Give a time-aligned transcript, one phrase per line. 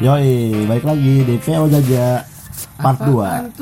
[0.00, 0.32] Yoi,
[0.64, 2.24] balik lagi di PO Jaja
[2.74, 3.52] part 2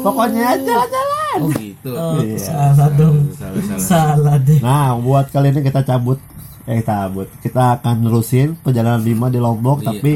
[0.00, 1.90] Pokoknya jalan-jalan Oh gitu.
[1.90, 2.38] Oh, Iya.
[2.38, 3.26] salah dong.
[3.34, 3.80] Salah salah.
[3.80, 4.60] Salah deh.
[4.60, 6.20] Nah, buat kali ini kita cabut
[6.64, 9.86] Eh, cabut Kita akan nerusin perjalanan 5 di Lombok Iya.
[9.90, 10.12] Tapi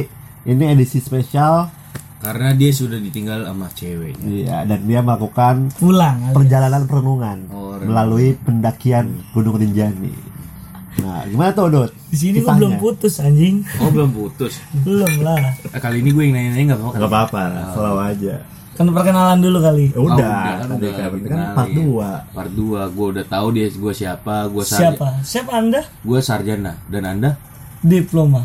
[0.46, 1.68] ini edisi spesial
[2.18, 4.24] Karena dia sudah ditinggal sama ceweknya.
[4.24, 6.32] Iya, dan dia melakukan Pulang.
[6.32, 10.12] perjalanan perenungan Oh, Melalui pendakian Gunung Rinjani
[10.98, 11.90] Nah, gimana tuh, Dut?
[12.10, 13.62] Di sini gue belum putus anjing.
[13.78, 14.58] Oh belum putus.
[14.82, 15.54] Belum lah.
[15.70, 16.98] Eh, kali ini gue yang nanya-nanya nggak apa-apa.
[16.98, 17.40] Gak apa-apa,
[17.74, 18.34] selalu aja
[18.78, 19.90] Kan perkenalan dulu kali.
[19.90, 21.54] Ya udah, udah, kan udah kan, kan dikenalin.
[21.58, 24.34] part 2 Part 2 gue udah tahu dia gue siapa.
[24.46, 25.06] Gue Siapa?
[25.26, 25.82] Siapa Anda?
[26.06, 27.30] Gue sarjana dan anda
[27.82, 28.42] Diploma.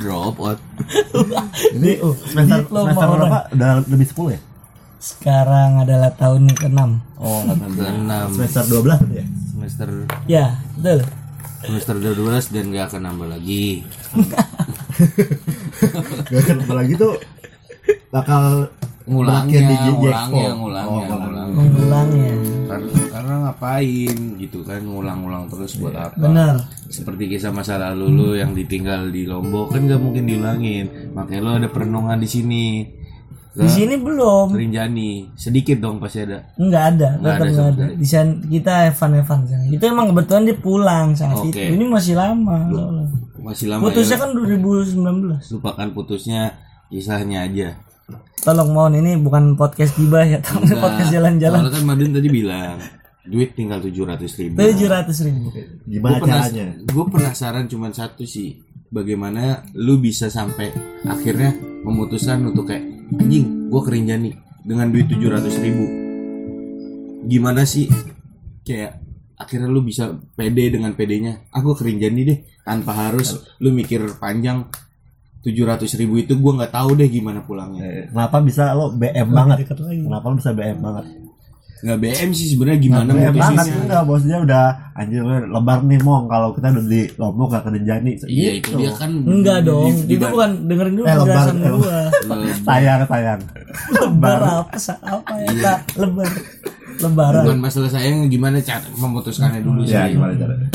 [0.00, 0.58] drop out.
[1.76, 2.10] Ini DO.
[2.26, 3.38] semester, Diploma semester berapa?
[3.54, 4.40] Udah lebih 10 ya?
[5.00, 6.80] Sekarang adalah tahun ke-6.
[7.16, 7.40] Oh,
[7.72, 9.26] Keenam semester 12 berarti ya?
[9.50, 9.88] semester
[10.26, 10.46] Ya,
[10.76, 11.00] betul.
[11.60, 13.84] semester 12 dan gak akan nambah lagi.
[16.28, 17.14] Gak akan nambah lagi tuh
[18.10, 18.68] bakal
[19.10, 21.44] Ngulangnya, J- ngulangnya, ngulangnya, Oh, ngulangnya.
[21.50, 22.30] Mengulangnya.
[22.62, 26.14] Karena, karena ngapain gitu kan ngulang-ngulang terus buat apa?
[26.14, 26.54] Benar.
[26.86, 31.10] Seperti kisah masa lalu lu yang ditinggal di Lombok kan gak mungkin diulangin.
[31.10, 32.66] Makanya lo ada perenungan di sini.
[33.50, 34.54] Di sini belum.
[34.54, 36.38] Rinjani sedikit dong pasti ada.
[36.54, 37.86] Enggak ada, Nggak tetap ada enggak ada.
[37.98, 39.64] Di sana kita Evan Evan sana.
[39.66, 41.50] Itu emang kebetulan dia pulang saat Oke.
[41.50, 41.58] itu.
[41.74, 42.56] Ini masih lama.
[42.70, 43.06] soalnya.
[43.40, 44.22] Masih lama Putusnya ya.
[44.22, 45.54] kan 2019.
[45.58, 46.40] Lupakan putusnya
[46.92, 47.68] kisahnya aja.
[48.40, 50.80] Tolong mohon ini bukan podcast gibah ya, tapi Enggak.
[50.80, 51.58] podcast jalan-jalan.
[51.60, 52.78] Soalnya kan Madun tadi bilang
[53.20, 54.54] duit tinggal tujuh ratus ribu.
[54.58, 55.48] Tujuh ratus ribu.
[55.86, 56.66] Gimana caranya?
[56.86, 60.70] Gue penasaran cuma satu sih, bagaimana lu bisa sampai
[61.04, 61.52] akhirnya
[61.84, 64.30] memutuskan untuk kayak anjing, gue kerinjani
[64.62, 65.84] dengan duit tujuh ratus ribu.
[67.26, 67.88] Gimana sih
[68.62, 69.00] kayak
[69.40, 71.48] akhirnya lu bisa pede dengan pedenya?
[71.50, 74.68] Aku kerinjani deh tanpa harus lu mikir panjang
[75.40, 77.80] tujuh ratus ribu itu gue nggak tahu deh gimana pulangnya.
[77.82, 79.64] Eh, Kenapa bisa lo BM banget?
[79.64, 80.04] Lagi.
[80.04, 81.04] Kenapa lo bisa BM banget?
[81.80, 86.24] Nggak BM sih sebenarnya gimana BM banget enggak bosnya udah anjir lebar nih mong.
[86.26, 90.24] Kalau kita udah di Lombok gak kerjani Iya itu dia kan Enggak dong, di- itu
[90.24, 91.98] bukan dengerin dulu Eh, lebar, penjelasan eh, gua.
[92.60, 93.40] sayang sayang
[93.90, 95.48] Lebar apa apa ya?
[95.48, 95.74] Iya.
[95.96, 96.28] Lebar.
[97.00, 97.42] Lebaran.
[97.42, 99.96] bukan masalah sayang gimana cara memutuskannya dulu sih.
[99.96, 100.68] ya gimana caranya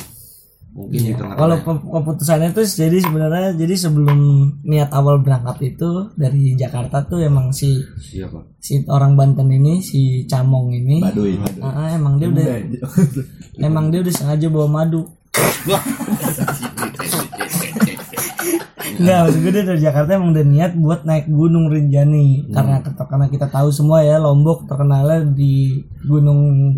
[0.75, 4.19] mungkin di tengah Kalau ke- keputusannya itu jadi sebenarnya jadi sebelum
[4.62, 8.44] niat awal berangkat itu dari Jakarta tuh emang si siapa?
[8.59, 11.00] si orang Banten ini si Camong ini.
[11.00, 12.46] Baduy Ah, ah, emang dia udah
[13.68, 15.08] emang dia udah sengaja bawa madu.
[18.96, 22.47] Enggak, maksud gue dia dari Jakarta emang udah niat buat naik Gunung Rinjani.
[22.47, 26.72] Karena karena kita tahu semua ya Lombok terkenalnya di gunung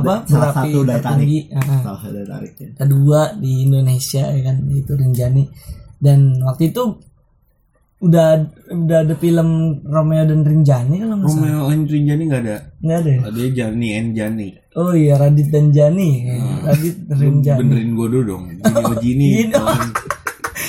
[0.00, 0.14] apa?
[0.26, 1.02] Salah berapi satu daya tarik.
[1.02, 1.80] tertinggi Ah, ah.
[1.84, 5.44] salah satu tariknya kedua di Indonesia ya kan itu Rinjani.
[5.98, 6.82] Dan waktu itu
[7.98, 8.28] udah
[8.70, 11.42] udah ada film Romeo dan Rinjani kalau nggak salah.
[11.42, 12.56] Romeo and Rinjani nggak ada?
[12.78, 13.20] Nggak ada ya?
[13.26, 14.48] ada Jani and Jani.
[14.78, 16.10] Oh iya Radit dan Jani.
[16.62, 17.58] Radit Rinjani.
[17.58, 18.44] benerin gue dulu dong.
[18.54, 19.28] Jini oh Jini.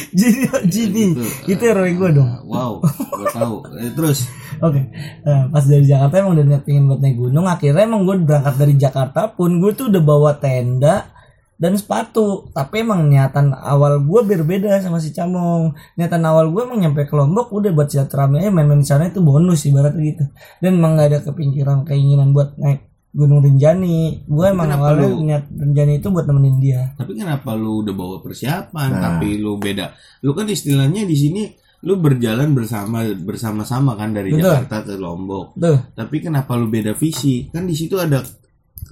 [0.10, 1.06] Gini, Jini
[1.54, 2.32] itu hero gue dong.
[2.50, 3.56] wow gue tahu.
[3.78, 4.26] Eh, terus
[4.62, 4.82] Oke,
[5.22, 7.46] Nah, pas dari Jakarta emang udah niat pengen buat naik gunung.
[7.46, 11.08] Akhirnya emang gue berangkat dari Jakarta pun gue tuh udah bawa tenda
[11.56, 12.48] dan sepatu.
[12.50, 15.72] Tapi emang niatan awal gue berbeda sama si Camong.
[15.94, 19.20] Niatan awal gue emang nyampe ke Lombok udah buat silaturahmi aja main-main di sana itu
[19.20, 20.24] bonus ibaratnya gitu.
[20.58, 24.22] Dan emang gak ada kepikiran keinginan buat naik Gunung Rinjani.
[24.24, 26.94] Gue emang awalnya lu- niat Rinjani itu buat nemenin dia.
[26.94, 29.02] tapi kenapa lu udah bawa persiapan Nah.
[29.02, 31.42] tapi lu beda lu kan istilahnya di sini
[31.80, 34.68] lu berjalan bersama bersama-sama kan dari Betul.
[34.68, 35.56] Jakarta ke Lombok.
[35.56, 35.80] Tuh.
[35.96, 37.48] tapi kenapa lu beda visi?
[37.48, 38.20] Kan di situ ada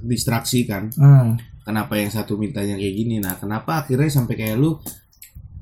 [0.04, 0.92] distraksi kan.
[0.96, 1.36] Hmm.
[1.68, 3.20] kenapa yang satu mintanya kayak gini?
[3.20, 4.80] Nah kenapa akhirnya sampai kayak lu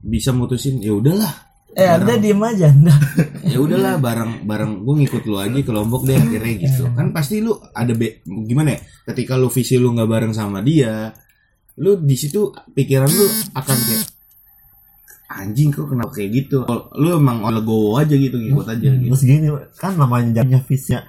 [0.05, 2.71] bisa mutusin ya udahlah Eh, Anda diem aja,
[3.51, 6.87] ya udahlah bareng bareng gue ngikut lu aja ke Lombok deh akhirnya gitu.
[6.95, 8.79] Kan pasti lu ada be gimana ya?
[9.11, 11.11] Ketika lu visi lu nggak bareng sama dia
[11.75, 14.03] lu di situ pikiran lu akan kayak
[15.27, 16.63] anjing kok kenapa kayak gitu?
[16.95, 19.09] Lu emang legowo aja gitu ngikut aja gitu.
[19.09, 21.01] terus gini kan namanya jamnya visnya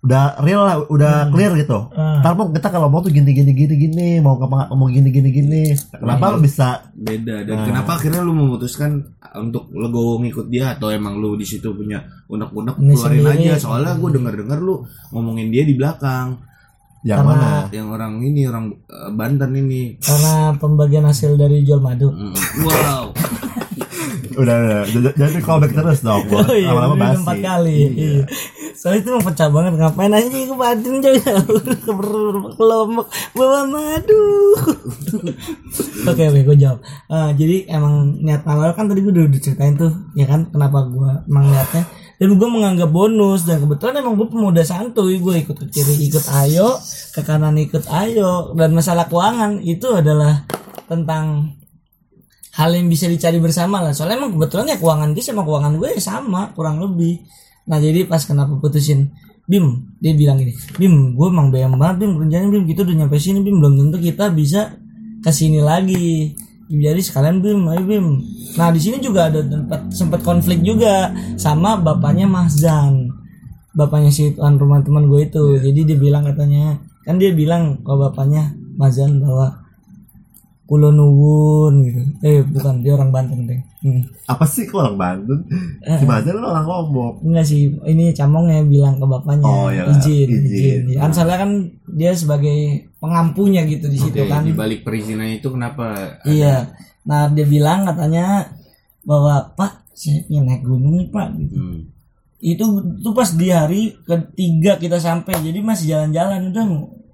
[0.00, 1.92] udah real lah udah clear gitu.
[1.92, 2.24] Ah.
[2.24, 5.28] ntar mau kita kalau mau tuh gini gini gini gini mau ngapa mau gini gini
[5.28, 5.62] gini
[5.92, 6.32] kenapa?
[6.32, 6.88] lo bisa?
[6.90, 7.66] Beda dan Nah.
[7.68, 8.96] kenapa akhirnya lu memutuskan
[9.36, 13.44] untuk legowo ngikut dia atau emang lu di situ punya unek-unek Ini keluarin sendiri.
[13.44, 13.52] aja?
[13.60, 14.74] Soalnya gue denger dengar lu
[15.10, 16.40] ngomongin dia di belakang
[17.00, 21.80] yang Karena- mana yang orang ini orang eh, Banten ini Karena pembagian hasil dari jual
[21.80, 22.12] madu.
[22.12, 23.04] Mm, wow
[24.40, 24.56] udah
[24.86, 27.76] udah jadi callback terus dong buat Oh iya, lama-lama basi empat kali.
[27.76, 27.90] Iya.
[27.92, 28.22] Iya.
[28.72, 31.16] Soalnya itu emang pecah banget ngapain aja ke batin coy
[32.56, 34.24] kelompok bawa madu.
[36.08, 36.80] Oke oke gue jawab.
[37.06, 40.88] Ah, jadi emang niat awal kan tadi gue udah, udah ceritain tuh ya kan kenapa
[40.88, 41.84] gue emang niatnya
[42.20, 43.48] dan gue menganggap bonus.
[43.48, 45.16] Dan kebetulan emang gue pemuda santuy.
[45.16, 46.76] Gue ikut ke kiri ikut ayo.
[47.16, 48.52] Ke kanan ikut ayo.
[48.52, 50.44] Dan masalah keuangan itu adalah
[50.84, 51.56] tentang
[52.60, 53.96] hal yang bisa dicari bersama lah.
[53.96, 57.24] Soalnya emang kebetulan ya keuangan dia sama keuangan gue ya sama kurang lebih.
[57.72, 59.08] Nah jadi pas kenapa putusin
[59.50, 63.18] Bim dia bilang gini Bim gue emang bayang banget Bim kerjanya Bim kita udah nyampe
[63.18, 64.78] sini Bim belum tentu kita bisa
[65.18, 66.38] ke sini lagi
[66.70, 68.06] jadi sekalian Bim ayo Bim.
[68.54, 73.10] Nah di sini juga ada tempat sempat konflik juga sama bapaknya Mahzan
[73.74, 75.58] bapaknya si tuan rumah teman gue itu.
[75.58, 79.66] Jadi dia bilang katanya kan dia bilang ke bapaknya Mahzan bahwa
[80.70, 82.00] kulo nuwun gitu.
[82.22, 83.60] Eh bukan dia orang Banten deh.
[83.80, 84.04] Hmm.
[84.28, 85.40] apa sih kok orang Bandung
[85.80, 87.24] si Mazen kan orang Lombok.
[87.24, 89.48] Enggak sih ini camongnya bilang ke bapaknya.
[89.48, 90.80] Oh, iya, izin izin.
[90.92, 91.50] izin kan soalnya kan
[91.88, 96.20] dia sebagai pengampunya gitu di situ Oke, kan di balik perizinan itu kenapa?
[96.22, 96.68] iya
[97.00, 98.44] nah dia bilang katanya
[99.02, 101.80] bahwa pak saya pengen naik gunung nih pak gitu Hmm.
[102.38, 102.64] itu
[102.94, 106.64] itu pas di hari ketiga kita sampai jadi masih jalan-jalan udah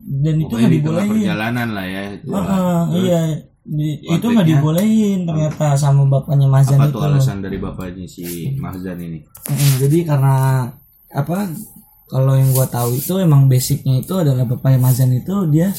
[0.06, 2.02] dan itu nggak dibolehin perjalanan lah ya.
[2.14, 2.26] itu.
[2.30, 3.20] Heeh, iya
[3.66, 8.22] Di- itu nggak dibolehin ternyata sama bapaknya Mazan Apa itu tuh alasan dari bapaknya si
[8.54, 9.18] Mahzan ini?
[9.44, 10.34] Mm, jadi karena
[11.10, 11.50] apa
[12.06, 15.74] kalau yang gua tahu itu emang basicnya itu adalah bapaknya Mazan itu dia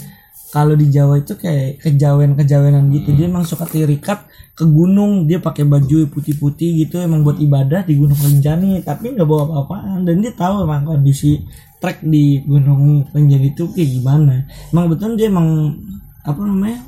[0.48, 3.12] kalau di Jawa itu kayak kejawen-kejawenan gitu.
[3.12, 4.24] Dia emang suka tirikat
[4.56, 5.28] ke gunung.
[5.28, 10.08] Dia pakai baju putih-putih gitu emang buat ibadah di Gunung Rinjani tapi nggak bawa apa-apaan.
[10.08, 11.44] Dan dia tahu emang kondisi
[11.84, 14.48] trek di Gunung Rinjani itu kayak gimana.
[14.72, 15.76] Emang betul dia emang
[16.24, 16.80] apa namanya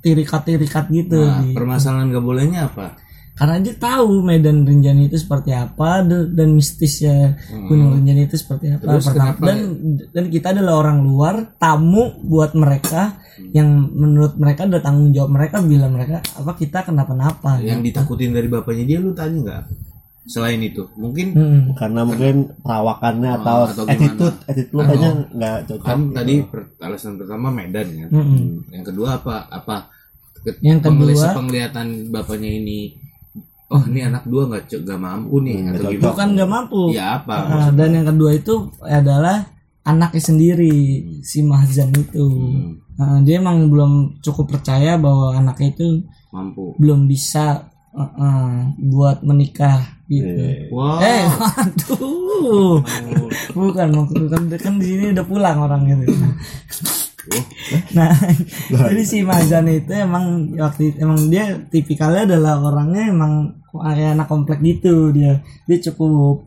[0.00, 2.96] tirikat-tirikat gitu Nah, di- permasalahan gak bolehnya apa?
[3.32, 8.82] Karena dia tahu Medan Rinjani itu seperti apa dan mistisnya Gunung Rinjani itu seperti apa
[8.82, 8.90] Hmm.
[8.92, 9.58] Terus Pertama- kenapa- dan
[10.08, 13.48] dan kita adalah orang luar tamu buat mereka Hmm.
[13.50, 18.46] yang menurut mereka ada tanggung jawab mereka bila mereka apa kita kenapa-napa Yang ditakutin dari
[18.46, 19.64] bapaknya dia lu tanya nggak?
[20.24, 21.62] Selain itu, mungkin Mm-mm.
[21.74, 26.14] karena mungkin perawakannya Oh, atau, atau attitude attitude lu kayaknya nggak cocok kan gitu.
[26.14, 28.08] tadi per- alasan pertama Medan kan.
[28.12, 28.42] Mm-mm.
[28.70, 29.36] Yang kedua apa?
[29.48, 29.76] Apa?
[30.60, 32.94] Yang kedua- penglihatan bapaknya ini,
[33.72, 36.04] oh ini anak dua nggak nggak mampu nih Hmm, atau gimana?
[36.06, 37.34] bukan nggak mampu Ya apa?
[37.42, 39.48] Ah, dan yang kedua itu adalah
[39.82, 40.74] anaknya sendiri
[41.20, 46.76] si Mahzan itu Hmm, Ah, dia emang belum cukup percaya bahwa anaknya itu mampu.
[46.76, 50.28] belum bisa eh, eh, buat menikah gitu.
[50.28, 50.68] Iya.
[50.68, 51.00] Wah.
[51.00, 52.78] Eh, waduh.
[53.50, 55.82] Bukan, bukan kan di sini udah pulang orang
[57.94, 58.10] Nah,
[58.90, 64.26] jadi si Mazan itu emang waktu itu, emang dia tipikalnya adalah orangnya emang kayak anak
[64.26, 65.38] komplek gitu dia.
[65.68, 66.46] Dia cukup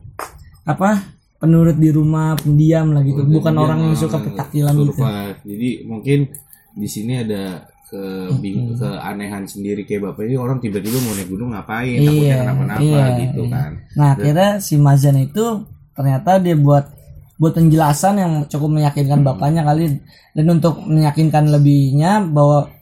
[0.68, 1.16] apa?
[1.36, 3.20] penurut di rumah, pendiam lah gitu.
[3.28, 5.04] Bukan Dia orang yang suka petakilan gitu.
[5.44, 6.32] Jadi mungkin
[6.72, 8.02] di sini ada ke
[8.42, 12.82] bing- keanehan sendiri kayak bapak ini orang tiba-tiba mau naik gunung ngapain takutnya Iya, kenapa-napa
[12.82, 13.52] iya, gitu iya.
[13.54, 15.46] kan Nah, akhirnya si Mazan itu
[15.94, 16.90] ternyata dia buat
[17.36, 19.28] buat penjelasan yang cukup meyakinkan Hmm.
[19.28, 20.00] bapaknya kali
[20.32, 22.72] dan untuk meyakinkan lebihnya bahwa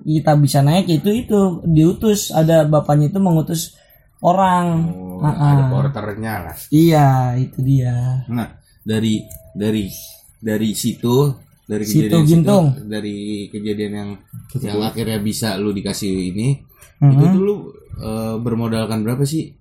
[0.00, 3.76] kita bisa naik itu itu diutus ada bapaknya itu mengutus
[4.18, 4.90] orang.
[4.90, 5.70] oh, Ah, ada ah.
[5.70, 8.22] porternya lah Iya, itu dia.
[8.26, 8.48] nah
[8.80, 9.20] dari
[9.52, 9.90] dari
[10.38, 11.34] dari situ
[11.64, 12.66] dari Situ kejadian Gintung.
[12.86, 13.16] dari
[13.46, 14.10] kejadian yang
[14.56, 16.56] yang akhirnya bisa lu dikasih ini
[16.98, 17.12] Mhm.
[17.12, 17.54] itu tuh lu
[17.98, 19.52] eh, bermodalkan berapa sih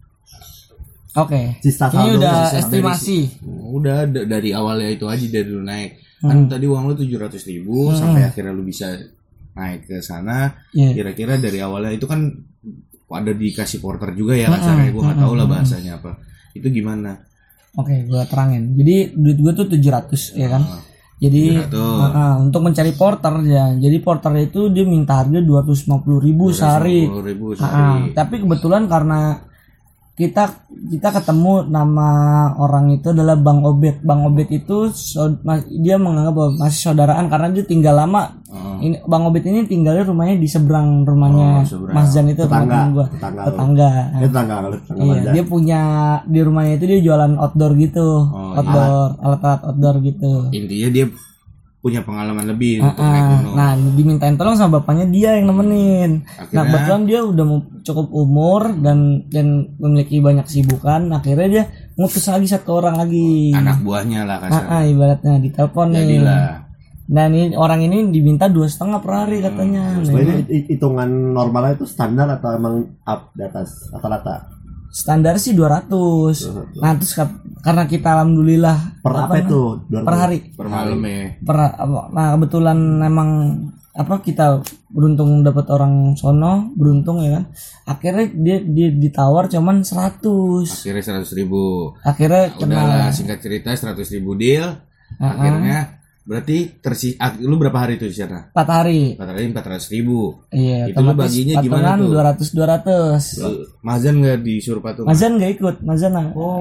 [1.14, 1.56] Oke.
[1.60, 3.20] Sisa Ini udah sisa- estimasi.
[3.46, 6.28] udah da- dari awalnya itu aja dari lu naik Hmm.
[6.28, 8.90] kan tadi uang lu tujuh ratus ribu sampai akhirnya lu bisa
[9.54, 10.92] naik ke sana Iya.
[10.92, 12.26] kira-kira dari awalnya itu kan
[13.08, 16.18] ada dikasih porter juga ya kasarnya gue nggak tahu lah bahasanya apa
[16.52, 17.22] itu gimana
[17.76, 18.74] Oke, gua terangin.
[18.74, 20.66] Jadi duit gua tuh 700 ya kan.
[21.16, 21.78] Jadi 700.
[21.78, 23.70] ah, ah, untuk mencari porter ya.
[23.72, 27.06] Jadi porter itu dia minta harga 250.000 ribu sehari.
[27.06, 29.38] ribu sehari tapi kebetulan karena
[30.18, 30.50] kita
[30.90, 32.10] kita ketemu nama
[32.58, 34.02] orang itu adalah Bang Obet.
[34.02, 35.38] Bang Obet itu so-
[35.78, 38.34] dia menganggap bahwa masih saudaraan karena dia tinggal lama.
[38.50, 38.78] Heeh.
[38.80, 41.94] Ini Bang Obet ini tinggalnya rumahnya di seberang rumahnya Oh, seberang.
[41.94, 43.06] Mas Jan itu Tetangga, gua.
[43.08, 43.48] tetangga lu.
[43.48, 43.90] Tetangga.
[43.94, 45.82] Dia tetangga tetangga Iya, dia punya
[46.26, 50.32] di rumahnya itu dia jualan outdoor gitu, Oh, outdoor alat-alat outdoor gitu.
[50.50, 51.06] intinya dia
[51.88, 56.12] punya pengalaman lebih untuk naik Ah, gunung nah dimintain tolong sama bapaknya dia yang nemenin.
[56.20, 56.62] Nah Akhirnya?
[56.68, 57.46] kebetulan dia udah
[57.82, 61.08] cukup umur dan dan memiliki banyak kesibukan.
[61.10, 61.64] Akhirnya dia
[61.96, 63.56] ngutus lagi satu orang lagi.
[63.56, 66.00] anak buahnya lah Ah, kasar ah, ibaratnya ditelepon nih.
[66.20, 66.68] jadilah
[67.08, 69.96] Nah ini orang ini diminta dua setengah per hari katanya.
[69.96, 74.57] Nah, Sebenarnya hi- hitungan normalnya itu standar atau emang up di atas rata-rata?
[74.90, 75.92] Standar sih 200
[76.78, 79.62] nah terus ka- karena kita alhamdulillah Per apa itu?
[79.90, 80.38] per hari.
[80.52, 83.30] Per malam ya per apa- nah kebetulan emang
[83.92, 87.44] apa kita beruntung dapat orang sono beruntung ya kan?
[87.88, 90.22] Akhirnya dia dia ditawar cuman 100
[90.86, 91.92] akhirnya seratus ribu.
[92.02, 94.70] Akhirnya kena udahlah singkat cerita seratus ribu deal.
[95.18, 98.52] Akhirnya berarti tersi ah, lu berapa hari tuh di sana?
[98.52, 99.16] 4 hari.
[99.16, 100.36] Empat hari empat ratus ribu.
[100.52, 102.12] Iya Itu lu baginya gimana tuh?
[102.12, 105.08] 200 200 Lu- Mazan nggak disuruh patungan?
[105.08, 106.14] Mazan gak ikut Mazan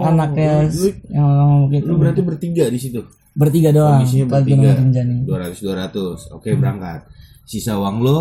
[0.06, 1.84] anaknya lu- yang ngomong gitu.
[1.90, 3.02] lu berarti bertiga di situ?
[3.34, 4.70] Bertiga doang Kondisinya bertiga.
[5.26, 6.18] Dua ratus dua ratus.
[6.30, 7.10] Oke berangkat.
[7.42, 8.18] Sisa uang lo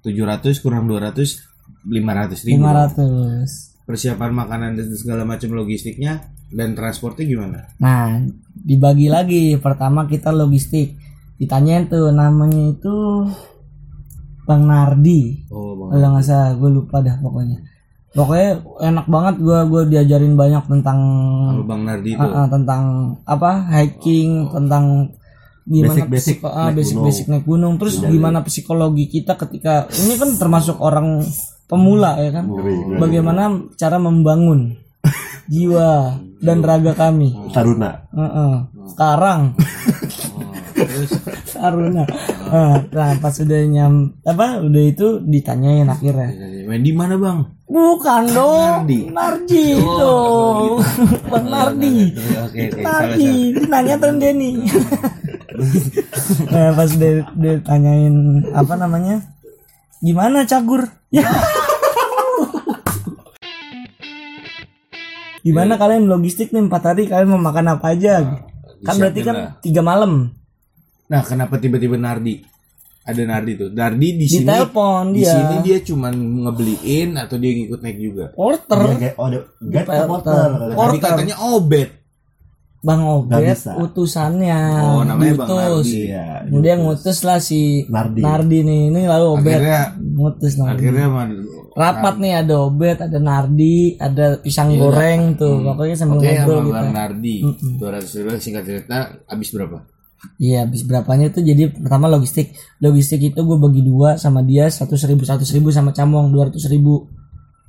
[0.00, 1.44] tujuh ratus kurang dua ratus
[1.84, 2.64] lima ratus ribu.
[2.64, 7.58] 500 persiapan makanan dan segala macam logistiknya dan transportnya gimana?
[7.80, 8.20] Nah,
[8.60, 9.56] dibagi lagi.
[9.56, 10.94] Pertama kita logistik.
[11.36, 12.94] Ditanyain tuh namanya itu
[14.42, 15.44] Bang Nardi.
[15.48, 17.58] oh bang Kalau nggak salah, gue lupa dah pokoknya.
[18.08, 18.50] Pokoknya
[18.82, 20.98] enak banget gue gue diajarin banyak tentang
[21.52, 22.82] Sama bang Nardi itu Ah, ah, tentang
[23.22, 25.12] apa hiking, tentang
[25.62, 27.06] gimana Basic-basic psiko- ah, naik basic gunung.
[27.06, 27.74] basic naik gunung.
[27.76, 31.20] Terus gimana psikologi kita ketika ini kan termasuk orang
[31.68, 32.48] pemula ya kan.
[32.96, 33.42] Bagaimana
[33.76, 34.80] cara membangun
[35.48, 37.34] jiwa dan raga kami.
[37.50, 38.06] Taruna.
[38.14, 38.54] Heeh.
[38.92, 39.56] Sekarang
[40.78, 41.12] terus
[41.58, 42.04] Aruna.
[42.48, 46.30] Nah, nah, pas udah nyam apa udah itu ditanyain akhirnya.
[46.68, 48.88] main di mana bang Bukan dong.
[48.88, 49.00] Nardi.
[49.12, 50.16] Nardi itu.
[51.28, 51.96] Bang Nardi.
[52.16, 53.32] oke oke salah Nardi.
[53.52, 54.52] Dia nanya tuh Denny.
[56.48, 58.14] nah, pas udah dia tanyain
[58.56, 59.20] apa namanya?
[60.00, 60.88] Gimana cagur?
[61.12, 61.28] Ya.
[65.48, 68.14] Gimana kalian logistik nih empat hari kalian mau makan apa aja?
[68.78, 70.30] kan berarti kan tiga malam.
[71.08, 72.38] nah kenapa tiba-tiba Nardi
[73.02, 75.32] ada Nardi tuh Nardi di sini Ditelepon di dia.
[75.34, 76.14] sini dia cuman
[76.44, 78.78] ngebeliin atau dia ngikut naik juga Porter.
[78.92, 80.48] Dia kayak oh, dia get Porter.
[80.76, 81.00] porter.
[81.00, 81.90] katanya obet
[82.78, 85.90] Bang Obet utusannya Oh, namanya Bang diutus.
[85.90, 86.02] Nardi.
[86.06, 86.26] Iya.
[86.62, 88.22] Dia ngutus lah si Nardi.
[88.62, 90.78] nih ini lalu Obet akhirnya ngutus Nardi.
[90.78, 91.06] akhirnya
[91.78, 95.62] Rapat nih ada Obet, ada Nardi, ada pisang goreng tuh.
[95.62, 96.90] Pokoknya sambil Iya, oke ngobrol sama gitu.
[96.90, 97.36] Nardi
[97.78, 98.98] dua ratus ribu singkat cerita
[99.30, 99.78] habis berapa
[100.42, 102.50] Iya, habis berapanya tuh jadi pertama logistik.
[102.82, 106.66] Logistik itu gue bagi dua sama dia seratus ribu, seratus ribu sama Camong dua ratus
[106.66, 107.06] ribu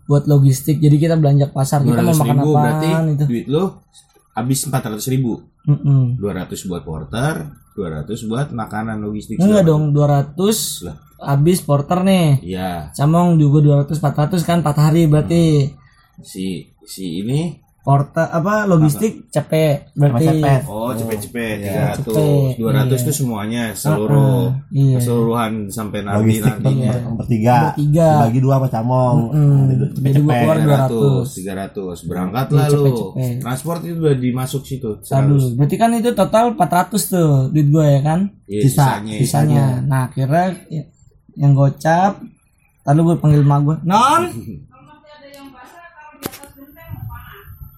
[0.09, 0.81] buat logistik.
[0.81, 3.25] Jadi kita belanja pasar kita mau makan ribu berarti itu.
[3.29, 3.85] duit lo
[4.31, 6.15] habis empat ratus ribu Mm-mm.
[6.15, 10.35] dua ratus buat porter dua ratus buat makanan logistik Enggak dong, 200
[10.83, 10.95] Lah.
[11.21, 12.43] habis porter nih.
[12.43, 15.43] iya Camong juga 200 400 kan 4 hari berarti.
[16.19, 17.55] si si ini
[17.89, 20.29] Porter apa logistik cepet berarti.
[20.29, 20.61] cepet.
[20.69, 25.01] oh cepet-cepet tiga cepet, ratus dua ratus tuh semuanya seluruh iya.
[25.01, 27.57] keseluruhan sampai Nardi Logistik Nardi ber- bertiga.
[27.73, 28.09] Bertiga.
[28.29, 29.17] Bagi dua sama camong.
[29.33, 30.05] Mm, Cepet-cepet.
[30.05, 31.33] jadi gua keluar 200.
[31.33, 33.35] 300 300 berangkat lah lu cepet-cepet.
[33.41, 38.01] transport itu udah dimasuk situ Aduh, berarti kan itu total 400 tuh duit gue ya
[38.05, 38.19] kan?
[38.45, 39.01] Iya, Sisa.
[39.01, 39.65] sisanya Sisanya.
[39.81, 40.85] Nah, akhirnya y-
[41.33, 42.21] yang gocap
[42.85, 43.77] lalu gue panggil emak gue.
[43.81, 44.21] Non.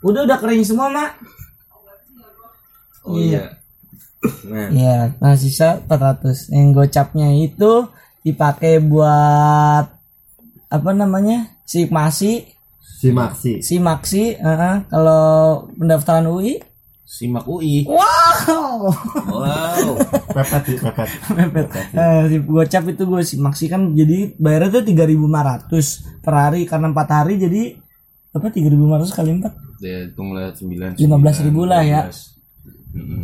[0.02, 1.12] Udah udah kering semua, Mak.
[3.04, 3.58] oh iya
[4.46, 6.50] nah Iya, nah sisa 400.
[6.52, 7.90] Yang gocapnya itu
[8.22, 9.86] dipakai buat
[10.68, 11.58] apa namanya?
[11.64, 12.46] Si Masi,
[12.78, 13.66] Si Maxi.
[13.66, 15.24] si Maxi, heeh, kalau
[15.74, 16.62] pendaftaran UI.
[17.04, 18.88] simak UI Wow.
[19.28, 19.88] wow
[20.32, 21.10] Pepet sih, pepet.
[21.92, 25.68] Eh, si gocap itu gue si Maxi kan jadi bayarnya tuh 3.500
[26.22, 27.62] per hari karena 4 hari jadi
[28.32, 31.10] apa 3.500 kali 4 dia hitung lah 9 15.000
[31.66, 32.02] lah ya.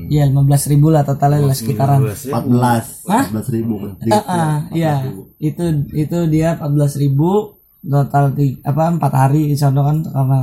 [0.08, 2.00] Iya 15 ribu lah totalnya lah sekitaran
[2.32, 3.04] 14.
[3.28, 3.74] 14 ribu.
[4.10, 4.94] Ah, ah, iya
[5.40, 6.64] itu itu dia 14
[6.98, 7.30] ribu
[7.80, 10.40] total ti- apa empat hari sana kan karena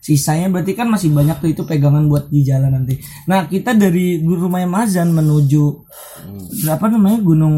[0.00, 2.96] sisanya berarti kan masih banyak tuh itu pegangan buat di jalan nanti.
[3.24, 5.64] Nah kita dari rumah Mazan menuju
[6.66, 7.56] apa namanya gunung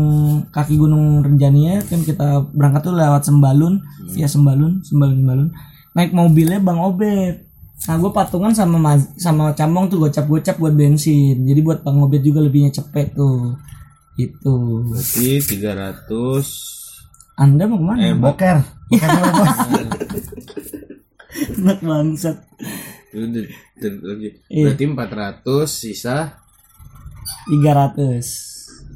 [0.49, 5.49] kaki gunung Renjani ya kan kita berangkat tuh lewat Sembalun via Sembalun Sembalun Sembalun
[5.93, 7.46] naik mobilnya Bang Obet.
[7.79, 11.45] Nah gue patungan sama Maz- sama Camong tuh gocap-gocap buat bensin.
[11.45, 13.53] Jadi buat Bang Obet juga lebihnya cepet tuh.
[14.17, 14.81] Itu.
[14.89, 16.09] berarti 300
[17.37, 18.01] Anda mau ke mana?
[18.01, 18.59] eh Boker.
[18.89, 19.17] Boker.
[21.61, 22.37] Anak bangsat.
[23.13, 24.73] Iya.
[24.73, 26.17] berarti 400 sisa
[27.45, 28.25] 300.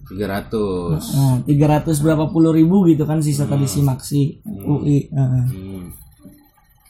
[0.08, 5.06] 300 Nah, 300 berapa puluh ribu gitu kan sisa tadi si Maxi UI.
[5.06, 5.44] Heeh.
[5.46, 5.87] Hmm.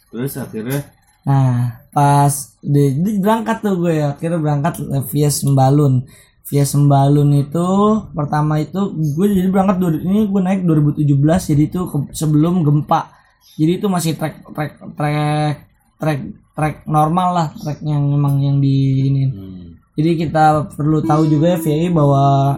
[0.09, 0.81] terus akhirnya
[1.23, 1.53] Nah,
[1.91, 4.75] pas di, di- berangkat tuh gue ya, akhirnya berangkat
[5.07, 6.05] via Sembalun.
[6.45, 7.67] Via Sembalun itu
[8.11, 11.07] pertama itu gue jadi berangkat ini gue naik 2017
[11.51, 13.13] jadi itu ke- sebelum gempa.
[13.55, 15.57] Jadi itu masih trek trek trek
[15.97, 19.77] trek trek normal lah trek yang memang yang di ini Hmm.
[19.93, 22.57] jadi kita perlu tahu juga ya VI bahwa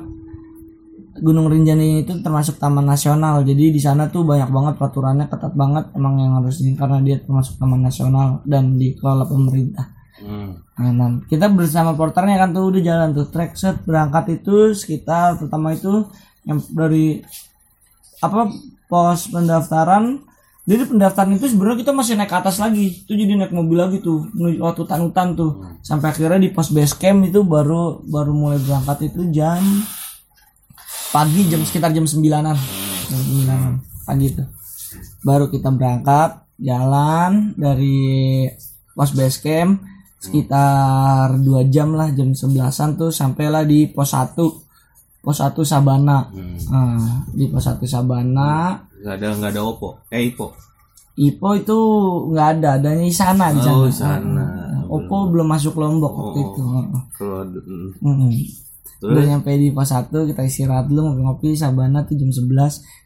[1.23, 3.47] Gunung Rinjani itu termasuk taman nasional.
[3.47, 5.95] Jadi di sana tuh banyak banget peraturannya ketat banget.
[5.95, 9.87] Emang yang harus ini karena dia termasuk taman nasional dan dikelola pemerintah.
[10.19, 10.59] Hmm.
[10.75, 13.31] Nah, kita bersama porternya kan tuh udah jalan tuh.
[13.31, 16.11] Trek set berangkat itu sekitar pertama itu
[16.43, 17.23] yang dari
[18.19, 18.51] apa
[18.91, 20.27] pos pendaftaran.
[20.67, 23.07] Jadi pendaftaran itu sebenarnya kita masih naik ke atas lagi.
[23.07, 25.63] Itu jadi naik mobil lagi tuh menuju waktu tanutan tuh.
[25.87, 29.63] Sampai akhirnya di pos base camp itu baru baru mulai berangkat itu jam
[31.13, 32.57] pagi jam sekitar jam sembilanan
[33.07, 34.45] jam sembilanan pagi itu
[35.21, 38.47] baru kita berangkat jalan dari
[38.91, 39.73] pos base camp
[40.17, 44.39] sekitar dua jam lah jam sebelasan tuh sampailah di pos 1
[45.19, 46.59] pos 1 Sabana Hmm.
[46.67, 49.99] nah, di pos 1 Sabana Gak ada nggak ada opo.
[50.09, 50.55] Eh ipo.
[51.19, 51.79] Ipo itu
[52.31, 54.45] nggak ada adanya di sana di sana Oh sana.
[54.87, 56.47] Oppo belum masuk Lombok waktu Oh.
[56.47, 56.63] itu
[57.13, 57.99] Kalau mm.
[57.99, 58.31] Mm-mm.
[59.03, 59.13] Terus?
[59.13, 62.47] udah nyampe di pos 1 kita istirahat dulu ngopi-ngopi Sabana tuh jam 11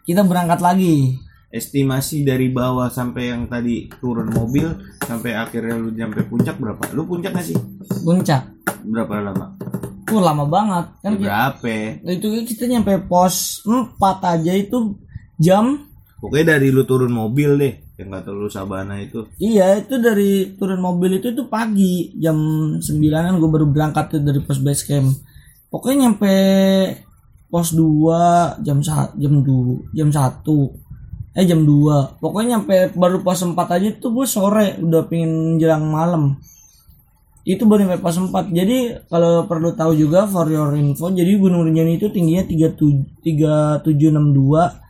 [0.05, 1.17] kita berangkat lagi
[1.49, 6.85] estimasi dari bawah sampai yang tadi turun mobil sampai akhirnya lu nyampe puncak berapa?
[6.93, 7.57] Lu puncak gak sih?
[8.03, 8.45] puncak
[8.85, 9.57] Berapa lama?
[10.05, 11.75] tuh lama banget kan kita- Berapa?
[12.05, 15.00] itu kita nyampe pos 4 aja itu
[15.37, 15.81] jam
[16.17, 19.29] Pokoknya dari lu turun mobil deh, yang kata lu Sabana itu.
[19.37, 22.35] Iya itu dari turun mobil itu tuh pagi jam
[22.75, 25.12] 9an gue baru berangkat tuh dari pos base camp.
[25.67, 26.33] Pokoknya nyampe
[27.51, 30.75] pos 2 jam sa- jam 2 jam 1
[31.37, 35.85] eh jam 2 pokoknya nyampe baru pos 4 aja tuh gue sore udah pingin jelang
[35.87, 36.39] malam.
[37.47, 41.67] Itu baru nyampe pos 4 jadi kalau perlu tahu juga for your info jadi Gunung
[41.69, 44.87] Rinjani itu tingginya 37 3762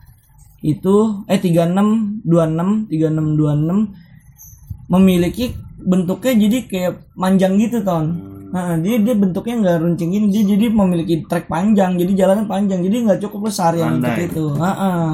[0.65, 0.97] itu
[1.29, 9.13] eh 36 26 36 26 memiliki bentuknya jadi kayak manjang gitu ton Nah, dia dia
[9.13, 10.27] bentuknya nggak runcing gini.
[10.33, 12.81] Dia jadi memiliki trek panjang jadi jalannya panjang.
[12.81, 14.45] Jadi nggak cukup besar yang seperti itu.
[14.57, 15.09] Heeh.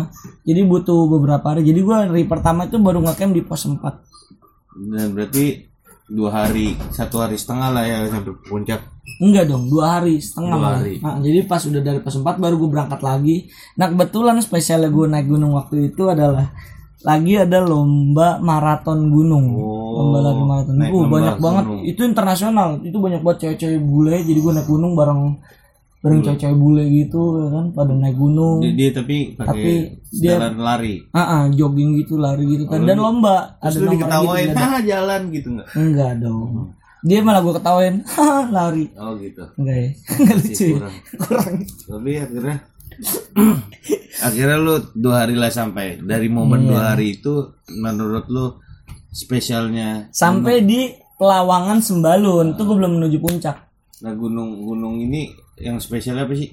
[0.46, 1.66] jadi butuh beberapa hari.
[1.66, 3.82] Jadi gua hari pertama itu baru ngecamp di pos 4
[4.94, 5.66] Dan berarti
[6.06, 8.80] dua hari, satu hari setengah lah ya sampai puncak.
[9.18, 10.94] enggak dong dua hari setengah Dua hari.
[11.02, 13.50] Nah, jadi pas udah dari pos 4 baru gue berangkat lagi.
[13.74, 16.46] Nah kebetulan spesialnya gue naik gunung waktu itu adalah
[17.02, 19.46] lagi ada lomba maraton gunung.
[19.58, 21.80] Oh, lomba lari maraton naik uh, lomba banyak banget gunung.
[21.84, 25.20] itu internasional itu banyak banget cewek-cewek bule jadi gue naik gunung bareng
[25.98, 26.26] bareng Hmm.
[26.26, 29.72] cewek-cewek bule gitu ya kan pada naik gunung Dia, dia tapi pakai Tapi
[30.12, 30.94] dia- jalan lari.
[31.10, 34.78] ah ah, jogging gitu lari gitu kan dan lomba Oh, lu nomor diketawain, gitu, ah
[34.82, 35.68] jalan gitu nggak?
[35.74, 39.42] enggak dong dia malah gue ketawain "Haha, lari Oh gitu.
[39.56, 40.74] enggak ya enggak lucu ya?
[40.74, 40.94] kurang.
[41.18, 42.56] kurang Tapi akhirnya
[44.22, 46.68] akhirnya lu dua hari lah sampai dari momen Iya.
[46.68, 47.34] dua hari itu
[47.72, 48.46] menurut lu
[49.12, 52.58] spesialnya sampai di Pelawangan Sembalun.
[52.58, 53.56] Tuh gue belum menuju puncak.
[54.02, 56.50] Nah gunung gunung ini yang spesialnya apa sih?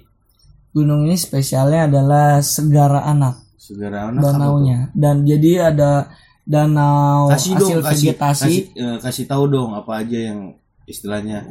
[0.70, 3.50] Gunung ini spesialnya adalah Segara Anak.
[3.70, 4.90] Segera anak danaunya.
[4.98, 6.10] dan jadi ada
[6.42, 8.42] danau kasih hasil dong kasih vegetasi.
[8.42, 10.58] kasih, eh, kasih tahu dong apa aja yang
[10.90, 11.46] istilahnya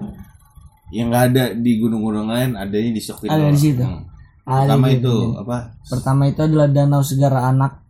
[0.90, 3.86] yang nggak ada di gunung-gunung lain adanya di Sokito Ada di situ.
[3.86, 4.02] Hmm.
[4.42, 5.58] Pertama itu apa?
[5.86, 7.86] Pertama itu adalah danau Segara Anak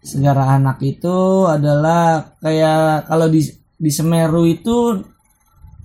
[0.00, 3.44] Segara Anak itu adalah kayak kalau di
[3.76, 4.96] di Semeru itu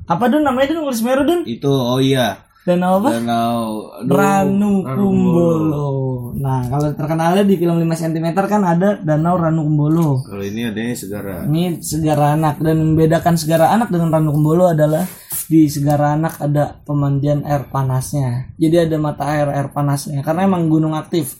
[0.08, 0.48] apa dun?
[0.48, 1.42] Namanya dun kalau di Semeru dun?
[1.44, 2.42] Itu oh iya.
[2.66, 3.10] Danau apa?
[3.22, 3.62] Danau
[4.10, 5.90] Ranu Kumbolo
[6.36, 10.92] nah kalau terkenalnya di film 5 cm kan ada danau Ranu Kumbolo kalau ini adanya
[10.98, 15.08] segara ini Segara Anak dan membedakan Segara Anak dengan Ranu Kumbolo adalah
[15.46, 18.50] di Segara Anak ada pemandian air panasnya.
[18.58, 20.26] Jadi ada mata air air panasnya.
[20.26, 21.38] Karena emang gunung aktif.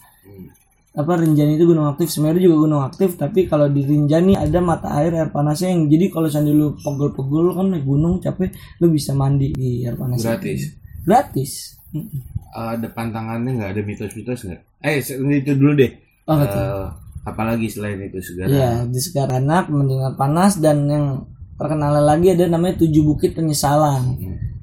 [0.96, 4.88] Apa Rinjani itu gunung aktif, Semeru juga gunung aktif, tapi kalau di Rinjani ada mata
[4.96, 8.48] air air panasnya yang jadi kalau seandainya lu pegel-pegel kan naik gunung capek,
[8.80, 10.24] lu bisa mandi di air panas.
[10.24, 10.72] gratis
[11.04, 11.52] Gratis.
[11.92, 12.20] Mm-mm.
[12.50, 15.92] ada pantangannya nggak ada mitos-mitos nggak eh itu dulu deh
[16.26, 16.58] Oh, betul.
[16.58, 16.86] Eh,
[17.22, 21.22] apalagi selain itu segara Iya, di Segara Anak air panas dan yang
[21.54, 24.02] terkenal lagi ada namanya Tujuh Bukit Penyesalan.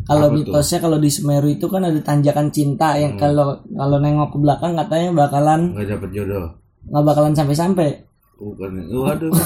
[0.03, 4.37] Kalau mitosnya kalau di Semeru itu kan ada tanjakan cinta yang kalau kalau nengok ke
[4.43, 6.45] belakang katanya bakalan nggak dapet jodoh.
[6.91, 7.89] nggak bakalan sampai-sampai.
[8.35, 8.71] bukan.
[8.91, 9.31] Waduh.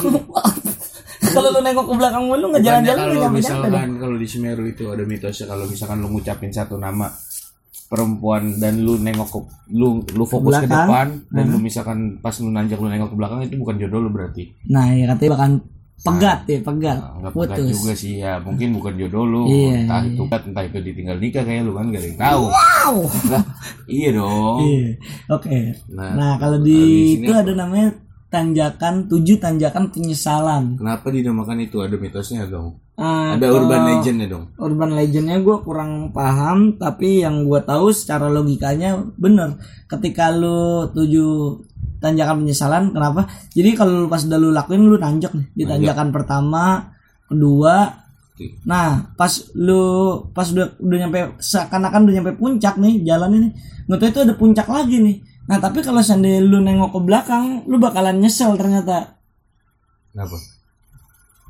[1.18, 5.04] Kalau lu nengok ke belakang mulu nggak jalan-jalan kalau misalkan kalau di Semeru itu ada
[5.06, 7.10] mitosnya kalau misalkan lu ngucapin satu nama
[7.88, 9.40] perempuan dan lu nengok ke
[9.74, 10.88] lu lu fokus ke belakang.
[10.88, 14.10] depan dan lu misalkan pas lu nanjak lu nengok ke belakang itu bukan jodoh lu
[14.14, 14.44] berarti.
[14.70, 15.54] Nah, ya katanya bakalan
[16.00, 16.98] pegat ya, pegat.
[17.20, 20.78] Nah, pegat juga sih ya mungkin bukan jodoh lu Iya, entah itu pegat entah itu
[20.80, 22.96] ditinggal nikah kayak lu kan gak ada yang tahu Wow.
[23.28, 23.44] Lah,
[23.86, 24.88] iya dong Iya.
[25.28, 25.58] Oke.
[25.90, 27.42] Nah, Nah, kalau kalau di di itu apa?
[27.42, 27.90] ada namanya
[28.28, 31.80] tanjakan tujuh tanjakan penyesalan Kenapa dinamakan itu?
[31.80, 32.78] Ada mitosnya dong.
[32.94, 34.46] Ah, Ada urban legend ya dong.
[34.58, 41.62] urban legendnya gue kurang paham tapi yang gue tahu secara logikanya bener ketika lu tujuh
[42.00, 43.30] tanjakan penyesalan kenapa?
[43.54, 46.94] Jadi kalau lu pas udah lu lakuin lu nanjak nih di tanjakan pertama
[47.28, 48.06] kedua
[48.70, 49.82] nah pas lu
[50.30, 53.50] pas udah udah nyampe seakan-akan udah nyampe puncak nih jalan ini
[53.90, 55.18] nggak tahu itu ada puncak lagi nih.
[55.50, 59.18] Nah tapi kalau seandainya lu nengok ke belakang lu bakalan nyesel ternyata.
[60.14, 60.38] Kenapa?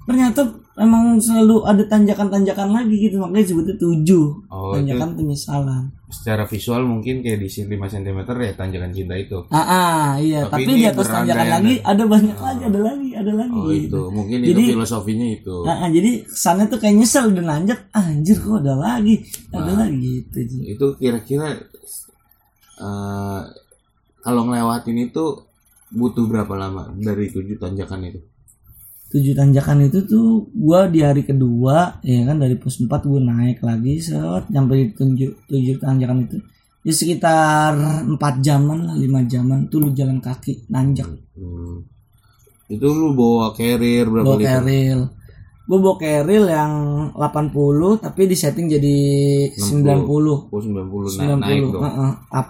[0.07, 0.41] ternyata
[0.77, 7.19] emang selalu ada tanjakan-tanjakan lagi gitu makanya disebutnya tujuh Oh, tanjakan penyesalan Secara visual mungkin
[7.19, 9.41] kayak di sini 5 cm ya tanjakan cinta itu.
[9.49, 13.31] ah, ah, iya Tapi tapi, di atas tanjakan lagi ada banyak lagi ada lagi ada
[13.33, 13.81] lagi Oh gitu.
[13.83, 15.55] itu, mungkin Jadi- itu filosofinya itu.
[15.63, 19.15] Ah, ah, jadi kesannya tuh kayak nyesel udah nanjak anjir kok ada lagi
[19.49, 19.77] ada Nah.
[19.83, 20.37] lagi gitu.
[20.63, 21.47] Itu kira-kira
[22.77, 23.41] eh
[24.19, 25.25] kalau ngelewatin itu
[25.89, 28.19] butuh berapa lama dari tujuh tanjakan itu?
[29.07, 33.63] Tujuh tanjakan itu tuh gua di hari kedua ya kan dari pos 4 gue naik
[33.63, 36.37] lagi set sampai di tujuh, tujuh tanjakan itu.
[36.83, 37.75] Ya sekitar
[38.07, 41.07] empat jaman lah lima jaman tuh lu jalan kaki nanjak.
[41.35, 41.83] Hmm.
[42.67, 44.99] Itu lu bawa carrier berapa bawa keril
[45.67, 46.73] gue bawa keril yang
[47.11, 48.97] 80 tapi di setting jadi
[49.51, 50.07] 90
[50.47, 51.83] Oh 90 na- 90 naik dong.
[51.83, 52.47] heeh, up.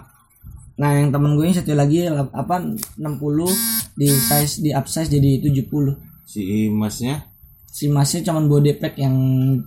[0.78, 2.62] nah yang temen gue yang satu lagi apa
[2.94, 7.24] 60 di size di up size jadi 70 Si masnya?
[7.68, 9.14] si masnya cuman bawa depek yang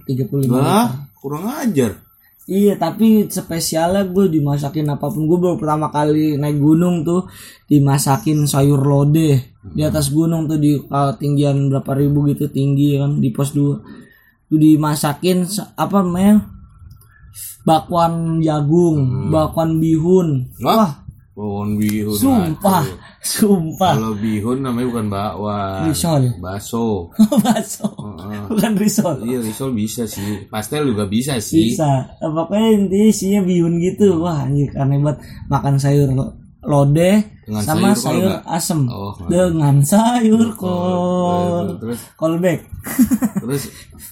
[0.03, 0.59] 35 liter.
[0.59, 1.97] Lah, kurang ajar.
[2.43, 5.25] Iya tapi spesialnya gue dimasakin apa pun.
[5.25, 7.29] Gue baru pertama kali naik gunung tuh
[7.65, 9.39] dimasakin sayur lodeh.
[9.63, 14.49] Di atas gunung tuh di uh, tinggian berapa ribu gitu tinggi kan di pos 2
[14.49, 16.45] tuh dimasakin sa- apa namanya?
[17.61, 20.49] Bakwan jagung bakwan bihun.
[20.59, 21.00] Wah,
[21.31, 22.11] pohon bihun.
[22.13, 22.99] sumpah Aduh.
[23.19, 23.93] sumpah.
[23.95, 25.87] Kalau bihun namanya bukan bakwan.
[25.87, 27.07] risol Baso.
[27.45, 28.41] baso Heeh.
[28.47, 29.15] bukan risol.
[29.21, 31.71] Iya risol bisa sih, pastel juga bisa sih.
[31.71, 32.19] bisa.
[32.19, 34.19] Pokoknya intinya isinya bihun gitu.
[34.19, 35.17] Wah anjir karena buat
[35.47, 38.79] makan sayur lo- lodeh Dengan sama sayur sayur asem.
[38.85, 41.99] Oh, dengan sayur Oh, kol terus?
[42.13, 42.59] kolbek.
[43.39, 43.63] Terus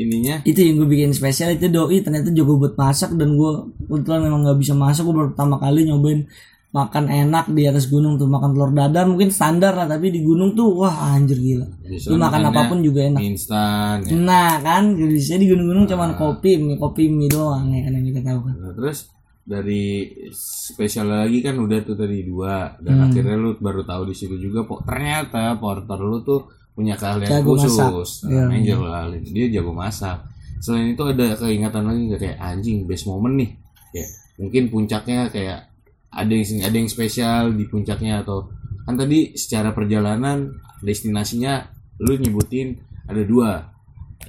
[0.00, 0.36] ininya.
[0.42, 4.40] Itu yang gue bikin spesial itu doi ternyata jago buat masak dan gue kebetulan memang
[4.42, 6.24] nggak bisa masak gue baru pertama kali nyobain
[6.70, 10.54] makan enak di atas gunung tuh makan telur dadar mungkin standar lah tapi di gunung
[10.54, 11.66] tuh wah anjir gila.
[11.82, 13.18] Bisa lu makan apa pun juga enak.
[13.20, 14.14] instan ya.
[14.14, 18.20] nah kan bisa di gunung-gunung cuman kopi mie kopi mie doang ya kan yang kita
[18.22, 18.54] tahu kan.
[18.56, 18.98] Nah, terus
[19.42, 23.04] dari spesial lagi kan udah tuh tadi dua dan Hmm.
[23.08, 26.40] akhirnya lu baru tahu di situ juga po- ternyata porter lu tuh
[26.80, 27.88] punya keahlian Jago masak.
[27.92, 28.10] khusus.
[28.24, 28.42] Iya.
[28.48, 30.18] nah, Angel lah, dia jago masak.
[30.64, 33.50] Selain itu ada keingatan lagi kayak anjing best moment nih.
[33.92, 35.68] Kayak mungkin puncaknya kayak
[36.10, 38.48] ada yang ada yang spesial di puncaknya atau
[38.88, 41.60] kan tadi secara perjalanan destinasinya
[42.00, 43.50] lu nyebutin ada dua.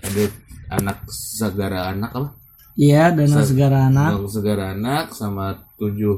[0.04, 0.24] Ada
[0.72, 2.30] anak segara anak apa?
[2.80, 6.16] Iya danau Se- segara anak segara anak sama tujuh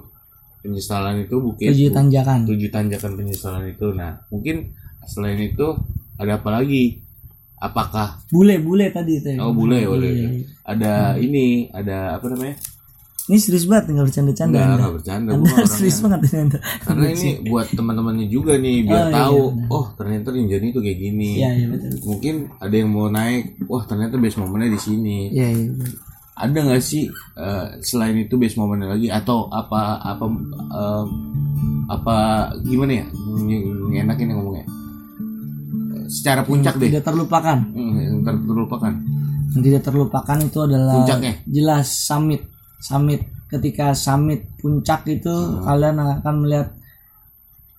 [0.62, 1.74] penyesalan itu bukit.
[1.74, 2.46] Tujuh tanjakan.
[2.48, 3.92] Tujuh tanjakan penyesalan itu.
[3.92, 4.72] Nah mungkin
[5.04, 5.76] selain itu
[6.24, 7.04] ada apa lagi?
[7.56, 9.40] Apakah bule bule tadi itu ya.
[9.40, 10.30] oh bule Iya.
[10.64, 12.60] ada ini ada apa namanya?
[13.24, 16.60] Ini serius banget nggak bercanda-canda Enggak, anda enggak bercanda anda gua serius banget ini anda.
[16.84, 19.68] Karena ini buat teman-temannya juga nih biar Oh, iya, tahu benar.
[19.72, 21.30] oh ternyata Rinjani itu kayak gini.
[21.40, 21.90] Iya iya betul.
[22.04, 25.18] Mungkin ada yang mau naik wah ternyata base momennya di sini.
[25.32, 25.96] Iya iya betul.
[26.34, 27.04] ada nggak sih
[27.38, 30.26] eh, selain itu base momennya lagi atau apa apa
[30.68, 31.06] eh,
[31.88, 32.16] apa
[32.62, 33.06] gimana ya?
[33.40, 33.56] Ini
[34.04, 34.68] enakin yang ngomongnya
[36.08, 36.90] secara puncak deh.
[36.90, 37.58] tidak terlupakan.
[37.66, 38.94] Hmm, yang ter- terlupakan.
[39.52, 41.34] Yang tidak terlupakan itu adalah Puncaknya?
[41.46, 42.42] jelas summit.
[42.80, 43.22] Summit.
[43.46, 45.62] Ketika summit puncak itu Hmm.
[45.62, 46.70] kalian akan melihat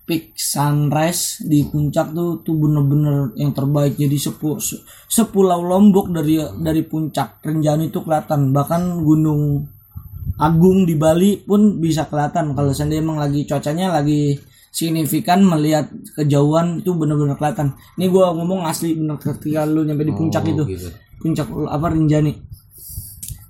[0.04, 3.94] peak sunrise di puncak tuh tuh bener-bener yang terbaik.
[3.94, 8.52] Jadi sepu, se- sepulau lombok dari dari puncak Rinjani itu kelihatan.
[8.52, 9.64] Bahkan gunung
[10.34, 12.52] Agung di Bali pun bisa kelihatan.
[12.52, 14.34] Kalau seandainya emang lagi cuacanya lagi
[14.74, 20.10] signifikan melihat kejauhan itu bener-bener kelihatan ini gua ngomong asli bener ketika lu nyampe di
[20.12, 20.88] puncak Oh, itu gitu.
[21.16, 22.32] puncak apa Rinjani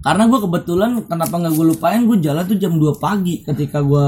[0.00, 4.04] karena gue kebetulan kenapa nggak gue lupain gue jalan tuh jam 2 pagi ketika gue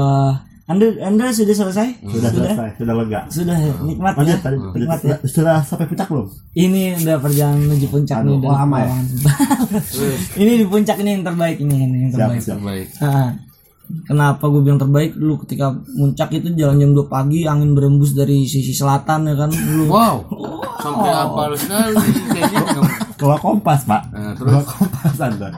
[0.63, 3.19] anda anda sudah selesai Sudah selesai, sudah lega.
[3.27, 3.71] sudah ya?
[3.81, 4.57] nikmat ya Lanjut tadi.
[4.75, 6.27] nikmat ya Sudah, sudah sampai puncak belum?
[6.53, 8.91] ini udah perjalanan menuju puncak Aduh, nih udah lama ya?
[10.43, 12.55] ini di puncak ini yang terbaik ini ini yang Siap, terbaik siap.
[12.59, 13.27] terbaik Nah,
[14.03, 18.43] kenapa gue bilang terbaik dulu ketika puncak itu jalan jam 2 pagi angin berembus dari
[18.43, 20.17] sisi selatan ya kan lu wow
[20.77, 24.13] sampai apal sekali nggak- Keluar kompas, Pak.
[24.13, 25.49] Nah, terus kompas Anda.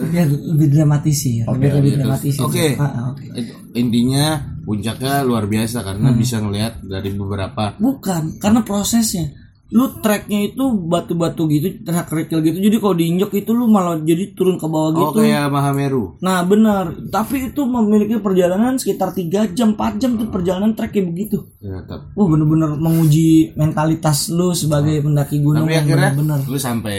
[0.00, 2.08] biar lebih dramatisir Oke, biar lebih iya, terus.
[2.08, 2.66] dramatisir Oke.
[2.72, 4.24] Ah, ah, oke Itu intinya
[4.64, 9.28] puncaknya luar biasa karena bisa ngelihat dari beberapa Bukan, karena prosesnya.
[9.72, 12.60] Lu treknya itu batu-batu gitu, trek kerikil gitu.
[12.60, 15.24] Jadi kalau diinjak itu lu malah jadi turun ke bawah oh gitu.
[15.24, 20.76] kayak Mahameru Nah benar, tapi itu memiliki perjalanan sekitar 3 jam, 4 jam tuh perjalanan
[20.76, 21.40] trek kayak begitu.
[21.58, 26.40] ya, tapi, Wah bener-bener menguji mentalitas lu sebagai pendaki gunung tapi akhirnya bener-bener.
[26.44, 26.96] lu sampai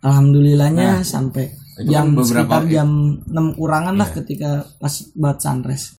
[0.00, 1.44] Alhamdulillahnya sampai
[1.78, 2.88] itu jam kan beberapa- sekitar jam
[3.24, 5.96] 6 kurangan lah ketika pas buat sunrise.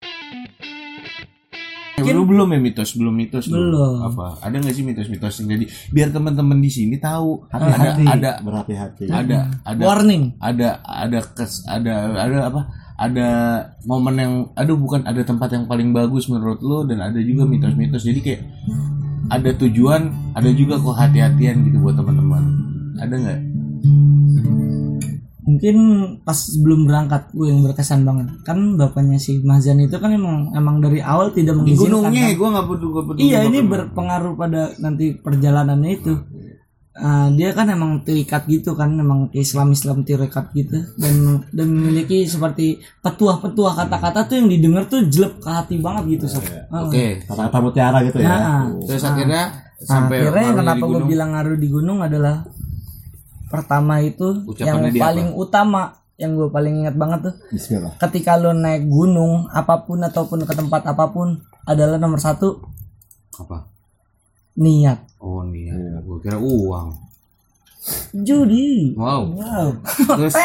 [2.07, 3.59] Eh, lu belum ya mitos belum mitos lu?
[3.61, 4.01] Belum.
[4.07, 4.41] apa?
[4.41, 7.45] Ada nggak sih mitos-mitos yang jadi biar teman-teman di sini tahu?
[7.51, 8.05] Ada Hati-hati.
[8.09, 9.05] ada berhati-hati.
[9.11, 9.37] Ada
[9.67, 9.83] ada.
[9.83, 10.25] Warning.
[10.41, 12.61] ada ada kes ada ada apa?
[13.01, 13.29] Ada
[13.89, 18.05] momen yang aduh bukan ada tempat yang paling bagus menurut lo dan ada juga mitos-mitos.
[18.05, 18.43] Jadi kayak
[19.31, 22.43] ada tujuan ada juga kok hati-hatian gitu buat teman-teman.
[23.01, 23.41] Ada nggak
[25.51, 25.77] Mungkin
[26.23, 28.31] pas sebelum berangkat gue yang berkesan banget.
[28.43, 32.07] Kan bapaknya si Mazan itu kan emang emang dari awal tidak di mengizinkan.
[32.07, 32.39] gunungnya kan.
[32.39, 33.71] gue nggak peduli Iya gua ini peduli.
[33.73, 36.15] berpengaruh pada nanti perjalanannya itu.
[36.93, 41.15] Ah, dia kan emang terikat gitu kan, emang Islam Islam terikat gitu dan
[41.49, 46.45] dan memiliki seperti petuah-petuah kata-kata tuh yang didengar tuh jelek ke hati banget gitu sob.
[46.69, 46.85] Ah.
[46.85, 49.43] oke kata-kata mutiara gitu ya Nah, terus akhirnya
[49.81, 52.45] Nah, sampai akhirnya kenapa gue bilang ngaruh di gunung adalah
[53.51, 57.35] pertama itu Ucapannya yang paling utama yang gue paling ingat banget tuh.
[57.51, 57.97] Bismillah.
[57.97, 62.61] Ketika lo naik gunung apa pun ataupun ke tempat apa pun adalah nomor satu
[63.41, 63.67] apa?
[64.61, 65.17] niat.
[65.19, 65.73] Oh nih
[66.05, 67.11] gue kira uang.
[68.13, 68.93] Judi.
[68.93, 69.33] Wow.
[69.33, 69.69] Wow.
[70.21, 70.37] Terus?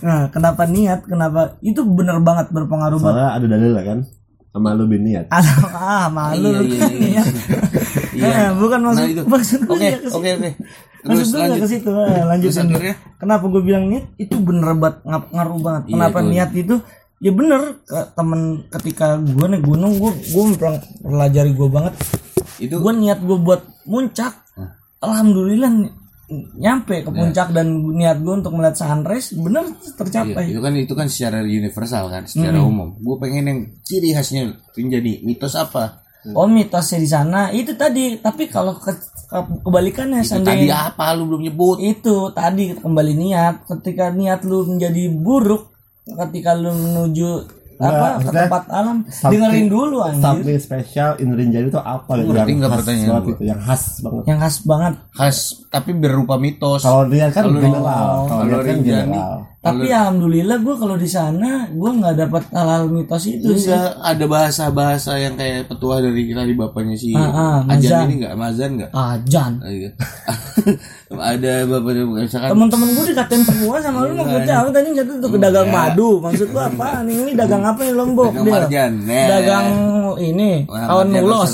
[0.00, 1.04] Nah kenapa niat?
[1.04, 1.60] Kenapa?
[1.60, 3.20] Itu bener banget berpengaruh banget.
[3.20, 3.98] Soalnya ada dalil lah kan.
[4.48, 5.28] Sama lu bin niat.
[5.28, 5.44] Ah,
[5.76, 7.22] ah malu Iya, iya, iya.
[8.18, 8.28] Iya.
[8.28, 9.22] Eh, bukan maksud nah itu.
[9.24, 10.18] maksud gue oke nggak ke situ.
[10.18, 10.30] oke.
[10.34, 10.50] oke
[10.98, 11.90] Maksud gue lanjut ke situ.
[11.94, 12.66] Ah, lanjutin
[13.16, 15.82] kenapa gue bilang niat itu bener banget ngaruh banget.
[15.86, 16.28] Iya, kenapa itu.
[16.34, 16.74] niat itu?
[17.18, 21.94] Ya bener ke temen ketika gue naik gunung gue gue mempelajari gue banget.
[22.58, 22.82] Itu?
[22.82, 24.34] Gue niat gue buat muncak.
[24.98, 25.94] Alhamdulillah ny-
[26.58, 30.92] nyampe ke puncak dan niat gue untuk melihat sunrise bener Iya, tercapai itu kan itu
[30.92, 33.00] kan secara universal kan, secara umum.
[33.00, 36.04] Gue pengen yang ciri khasnya jadi mitos apa?
[36.28, 37.40] Oh mitosnya di sana.
[37.50, 38.92] Itu tadi tapi kalau ke,
[39.24, 41.12] ke- kebalikannya Itu tadi apa?
[41.12, 41.76] Lu belum nyebut?
[41.78, 43.54] itu tadi kembali niat.
[43.66, 45.70] Ketika niat lu menjadi buruk
[46.06, 47.30] ketika lu menuju
[47.78, 50.18] apa ke maksudnya tempat alam dengerin dulu anjir.
[50.18, 52.10] something special in Rinjani itu apa?
[52.16, 54.22] Gitu yang nggak khas pertanyaan banget itu yang khas banget.
[54.26, 54.94] Yang khas banget.
[55.14, 55.38] Khas
[55.70, 56.82] tapi berupa mitos.
[56.82, 57.78] kalau niat kan Kalau general.
[57.78, 62.46] Rinjani- kalau kalau niat kan general tapi alhamdulillah gue kalau di sana gue nggak dapat
[62.48, 63.74] hal-hal mitos itu sih.
[63.98, 68.70] ada bahasa-bahasa yang kayak petua dari tadi bapaknya si Ah, ah, Ajan ini enggak Mazan
[68.76, 68.90] enggak?
[68.92, 69.90] ajan Ah, iya.
[71.34, 74.88] ada bapaknya misalkan teman-teman gue dikatain semua sama lu maksudnya apa tadi?
[74.94, 75.86] Jatuh tuh ke dagang Enggak.
[75.90, 76.10] madu.
[76.20, 76.88] Maksud lu apa?
[77.02, 78.30] Nih ini dagang apa nih lombok?
[78.30, 78.54] Dagang dia.
[78.54, 78.92] Marjan.
[79.26, 79.66] Dagang
[80.18, 81.52] ini kawan mulos.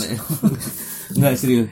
[1.12, 1.69] Enggak serius.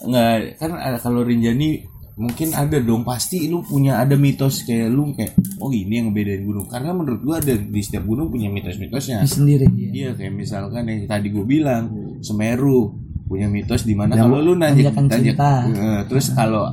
[0.00, 5.10] Enggak, kan ada kalau Rinjani mungkin ada dong pasti lu punya ada mitos kayak lu
[5.12, 9.26] kayak oh ini yang ngebedain gunung karena menurut gua ada di setiap gunung punya mitos-mitosnya
[9.26, 9.90] sendiri ya.
[9.90, 11.84] iya kayak misalkan yang tadi gua bilang
[12.20, 15.54] Semeru punya mitos di mana kalau lu nanjak tanjakan tanjak cinta.
[15.66, 16.70] eh, terus kalau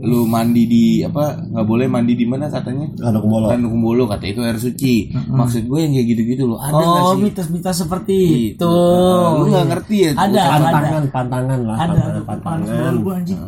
[0.00, 4.24] lu mandi di apa nggak boleh mandi di mana katanya ada kumbolo kan kumbolo kata
[4.26, 8.16] itu air suci maksud gue yang kayak gitu-gitu loh ada Oh, sih mitos-mitos seperti
[8.56, 8.64] Itu.
[8.64, 8.64] itu.
[8.64, 9.70] Nah, lu nggak Iya.
[9.70, 13.40] ngerti ya Ada, pantangan pantangan lah Ada, pantangan ada pantangan gua anjing.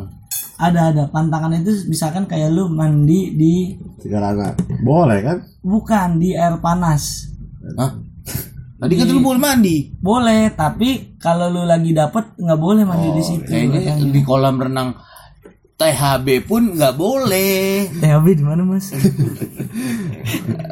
[0.63, 1.03] Ada, ada.
[1.11, 3.53] Pantangan itu misalkan kayak lu mandi di
[3.99, 7.27] segalanya boleh kan bukan di air panas.
[7.75, 7.91] Hah?
[8.83, 9.95] Tadi kan lu boleh mandi.
[9.95, 13.47] Boleh, tapi kalau lu lagi dapet nggak boleh mandi di situ.
[13.47, 14.99] Kayaknya di kolam renang
[15.79, 17.87] THB pun nggak boleh.
[17.99, 18.91] THB di mana, Mas?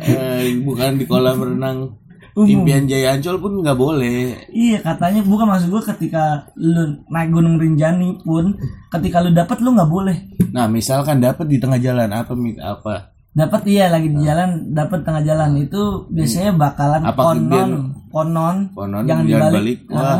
[0.02, 1.98] Eh, bukan di kolam renang
[2.34, 4.48] Impian Jaya Ancol pun nggak boleh.
[4.50, 8.56] iya, katanya bukan maksud gua ketika lu naik Gunung Rinjani pun
[8.90, 10.18] ketika lu dapet lu nggak boleh.
[10.52, 12.96] Nah, misalkan dapat di tengah jalan apa apa?
[13.32, 17.72] Dapat iya lagi di jalan, dapat tengah jalan itu biasanya bakalan Apa konon,
[18.12, 19.80] konon, Konon jangan jangan dibalik.
[19.88, 19.96] balik.
[19.96, 20.20] Wah.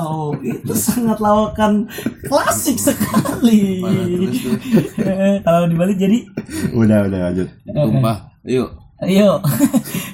[0.00, 1.84] wow, itu sangat lawakan
[2.24, 3.84] klasik sekali.
[5.44, 6.18] Kalau dibalik jadi,
[6.72, 8.16] udah udah lanjut Tumpah.
[8.48, 8.68] Yuk.
[9.00, 9.38] Ayo.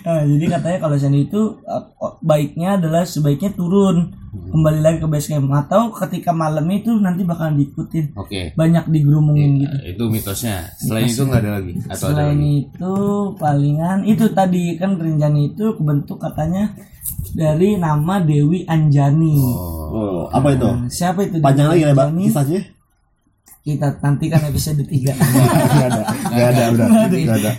[0.04, 5.08] Nah, jadi katanya kalau sandi itu eh, oh, baiknya adalah sebaiknya turun kembali lagi ke
[5.08, 8.52] base camp atau ketika malam itu nanti bakalan diikutin Oke.
[8.52, 9.72] banyak digerumungin gitu.
[9.72, 10.68] Nah, itu mitosnya.
[10.76, 12.52] Selain itu nggak ada lagi atau ada Selain lagi?
[12.60, 12.92] itu
[13.34, 16.76] palingan itu tadi kan Rinjani itu kebentuk katanya
[17.32, 19.40] dari nama Dewi Anjani.
[19.88, 21.40] oh apa itu Nah, siapa itu?
[21.40, 22.24] panjang Dewi lagi lebar Anjani?
[22.28, 22.60] kisahnya
[23.64, 27.52] kita nantikan episode 3 Gak ada, gak ada, udah, gak ada.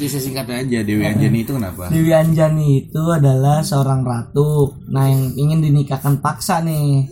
[0.00, 1.92] Bisa singkat aja Dewi Anjani itu kenapa?
[1.92, 4.80] Dewi Anjani itu adalah seorang ratu.
[4.88, 7.04] Nah yang ingin dinikahkan paksa nih.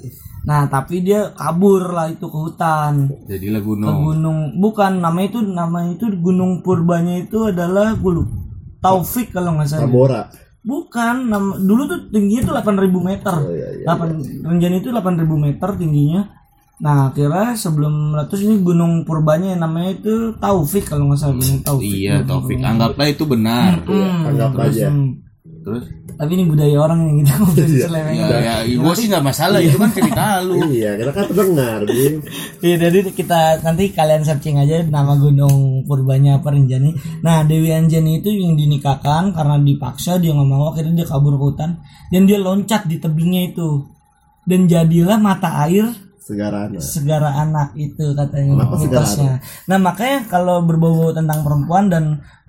[0.48, 3.12] Nah tapi dia kabur lah itu ke hutan.
[3.28, 3.96] Jadilah ke gunung.
[4.08, 8.36] gunung bukan nama itu nama itu gunung purbanya itu adalah gue lupa.
[8.80, 9.84] Taufik kalau nggak salah.
[9.84, 10.22] Tabora.
[10.60, 13.32] bukan nama, dulu tuh tingginya tuh 8000 meter.
[13.32, 16.39] Oh, iya, iya, 8 Renjani itu 8000 meter tingginya
[16.80, 21.60] nah kira sebelum meletus ini gunung purbanya yang namanya itu Taufik kalau nggak salah gunung
[21.60, 22.56] Taufik Iya Taufik.
[22.58, 23.84] Anggaplah itu benar.
[23.84, 24.88] Hmm, Anggap aja.
[24.88, 25.12] hmm.
[25.60, 25.84] Terus?
[26.20, 27.84] tapi ini budaya orang yang kita ngobrol Iya.
[27.88, 30.56] seleweng Ya, ya gue sih nggak masalah itu kan cerita lu.
[30.76, 32.14] Iya, kita kan pendengar, Bim.
[32.60, 36.92] Iya, jadi kita nanti kalian searching aja nama gunung purbanya apa Rinjani.
[37.24, 41.44] Nah, Dewi Anjani itu yang dinikahkan karena dipaksa dia nggak mau akhirnya dia kabur ke
[41.56, 41.70] hutan
[42.12, 43.88] dan dia loncat di tebingnya itu
[44.44, 45.88] dan jadilah mata air
[46.30, 46.78] Segarana.
[46.78, 49.32] segara anak itu katanya segara mitosnya.
[49.66, 52.04] Nah, makanya kalau berbau tentang perempuan dan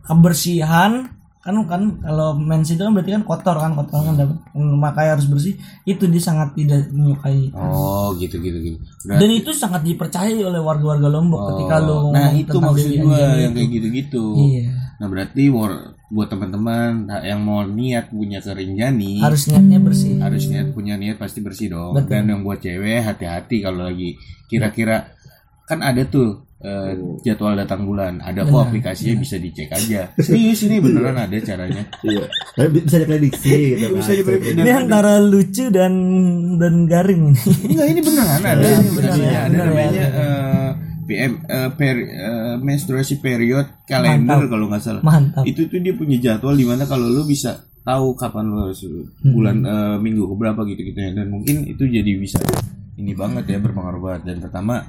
[0.06, 5.18] kebersihan kan kan kalau mens itu kan berarti kan kotor kan kotor kan dapat makanya
[5.18, 8.78] harus bersih itu dia sangat tidak menyukai Oh gitu gitu gitu.
[9.04, 13.22] dan Berarti, itu sangat dipercayai oleh warga-warga Lombok ketika lo nah ngomong itu maksud gue
[13.42, 14.24] yang kayak gitu-gitu.
[14.38, 14.66] iya
[15.02, 20.76] Nah berarti war- buat teman-teman yang mau niat punya kerinjani harus niatnya bersih harus niat
[20.76, 21.98] punya niat pasti bersih dong.
[21.98, 22.12] Betul.
[22.12, 24.14] Dan yang buat cewek hati-hati kalau lagi
[24.46, 25.10] kira-kira
[25.66, 28.18] kan ada tuh eh, jadwal datang bulan.
[28.20, 30.14] Ada kok aplikasinya bisa dicek aja.
[30.16, 31.84] Serius ini beneran ada caranya.
[32.04, 32.26] Iya.
[32.54, 33.94] Tapi bisa diprediksi gitu.
[33.96, 34.56] Bisa diprediksi.
[34.56, 35.94] ini antara lucu dan
[36.56, 39.28] dan garing ini Enggak ini beneran ada Iya, aplikasinya.
[39.28, 39.64] ya, Ada ya.
[39.64, 40.70] namanya eh,
[41.04, 45.02] PM eh, per- eh, menstruasi period kalender kalau nggak salah.
[45.02, 48.82] mantap itu tuh dia punya jadwal di mana kalau lu bisa tahu kapan lu harus
[48.82, 49.06] Hmm.
[49.28, 52.38] bulan eh, minggu keberapa gitu gitu ya dan mungkin itu jadi bisa
[52.94, 54.86] ini banget ya berpengaruh banget dan pertama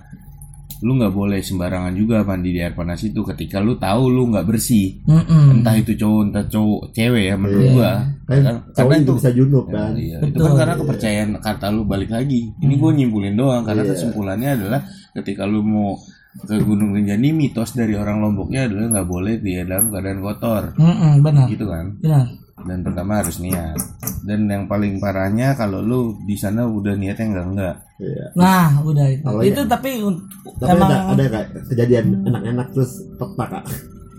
[0.83, 4.43] lu nggak boleh sembarangan juga mandi di air panas itu ketika lu tahu lu nggak
[4.45, 5.59] bersih Mm-mm.
[5.59, 7.73] entah itu cowok entah cowok cewek ya menurut Iya.
[7.73, 7.93] gua
[8.23, 8.39] Kan
[8.73, 9.93] Karena- itu bisa junub kan.
[9.93, 10.45] Iya, itu Betul.
[10.47, 12.49] kan karena kepercayaan kata lu balik lagi.
[12.57, 14.81] Ini gue nyimpulin doang karena kesimpulannya adalah
[15.13, 16.01] ketika lu mau
[16.41, 21.21] ke Gunung Rinjani mitos dari orang Lomboknya adalah nggak boleh dia dalam keadaan kotor, Mm-mm,
[21.21, 21.93] benar gitu kan?
[22.01, 22.25] benar
[22.63, 23.79] Dan pertama harus niat.
[24.23, 27.77] Dan yang paling parahnya kalau lu di sana udah niatnya enggak enggak.
[27.99, 28.27] Iya.
[28.35, 32.93] nah udah itu Kalau itu tapi un- Tapi emang ada, ada kayak kejadian enak-enak terus
[33.15, 33.65] petak kak.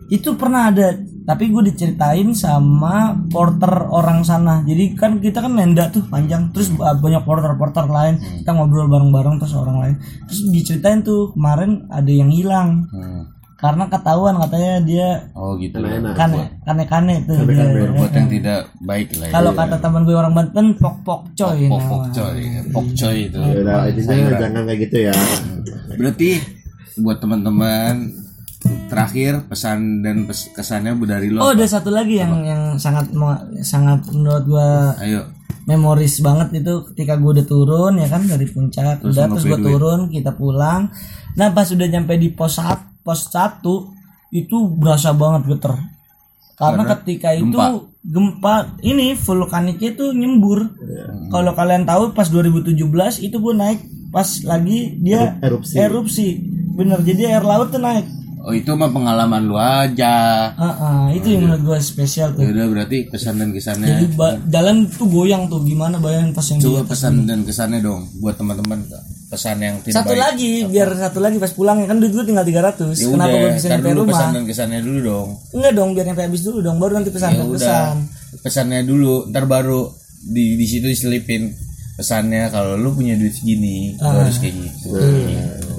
[0.05, 2.95] itu pernah ada tapi gue diceritain sama
[3.27, 8.15] porter orang sana jadi kan kita kan nenda tuh panjang terus ba- banyak porter-porter lain
[8.37, 13.23] kita ngobrol bareng-bareng terus orang lain terus diceritain tuh kemarin ada yang hilang Hmm.
[13.63, 15.79] Karena ketahuan katanya dia Oh gitu.
[16.19, 17.63] Kane kane kane tuh dia.
[17.63, 19.31] Berbuat yang tidak baik lah.
[19.31, 19.33] ya.
[19.39, 22.39] kalau kata teman gue orang Banten pok pok coy pok pok coy,
[22.75, 23.39] pok coy itu.
[23.39, 25.13] Ya udah intinya jangan kayak gitu ya.
[25.95, 26.29] Berarti
[26.99, 28.11] buat teman-teman
[28.91, 31.43] terakhir pesan dan pes- kesannya dari lo.
[31.43, 33.11] oh ada satu lagi yang yang sangat
[33.59, 35.23] sangat menurut gua Ayo.
[35.63, 38.23] Memoris banget itu ketika gue udah turun ya kan?
[38.23, 40.89] Dari puncak Terus udah terus gue turun kita pulang.
[41.33, 43.91] Nah pas udah nyampe di pos sat- pos satu
[44.29, 45.75] itu berasa banget geter.
[46.53, 47.67] Karena, Karena ketika itu gempa.
[47.99, 50.59] gempa ini vulkaniknya itu nyembur.
[51.27, 52.77] Kalau kalian tahu pas 2017
[53.19, 55.75] itu gue naik pas lagi dia Erupsi.
[55.75, 56.27] erupsi.
[56.73, 58.05] Bener jadi air laut tuh naik
[58.43, 60.51] Oh itu mah pengalaman lu aja.
[60.51, 63.87] Ah, ah, itu yang menurut gue spesial tuh Ya udah berarti pesan dan kesannya.
[63.87, 68.03] jadi ba- jalan tuh goyang tuh gimana bayangin pas yang Coba pesan dan kesannya dong
[68.19, 68.83] buat teman-teman
[69.29, 70.21] pesan yang tidak satu baik.
[70.21, 73.49] lagi biar satu lagi pas pulang ya kan duit gue tinggal 300 Ya kenapa gue
[73.53, 75.27] bisa nyampe rumah pesan dan kesannya dulu dong.
[75.49, 77.83] enggak dong biar nyampe habis dulu dong baru nanti pesan Ya dan udah,
[78.37, 79.87] pesannya dulu, ntar baru
[80.21, 81.47] di di situ diselipin
[81.93, 84.89] pesannya kalau lu punya duit segini, lu harus kayak gitu.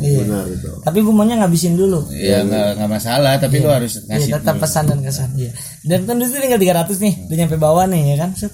[0.05, 0.19] Iya.
[0.21, 0.69] Benar itu.
[0.81, 2.05] tapi gue maunya ngabisin dulu.
[2.12, 5.51] Ya nggak nggak masalah, tapi lu harus ngasih Iya, tetap pesan dan kesan iya.
[5.81, 8.31] Dan kan duit tinggal 300 nih udah nyampe bawah nih ya kan?
[8.35, 8.53] Set.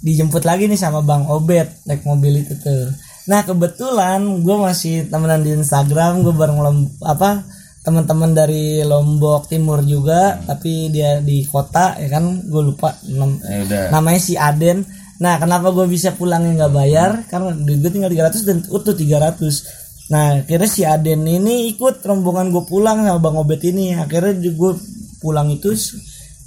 [0.00, 2.88] dijemput lagi nih sama Bang Obet naik mobil itu tuh.
[3.28, 7.44] Nah kebetulan gue masih temenan di Instagram gue bareng lom, apa
[7.80, 12.24] teman-teman dari Lombok Timur juga tapi dia di kota ya kan?
[12.42, 13.84] Gue lupa nam- Ya udah.
[13.92, 14.88] namanya si Aden.
[15.20, 17.10] Nah kenapa gue bisa pulangnya nggak bayar?
[17.28, 19.79] Karena duit gue tinggal 300 dan utuh 300
[20.10, 23.94] nah akhirnya si Aden ini ikut rombongan gue pulang sama Bang Obet ini.
[23.94, 24.72] Akhirnya gue
[25.22, 25.70] pulang itu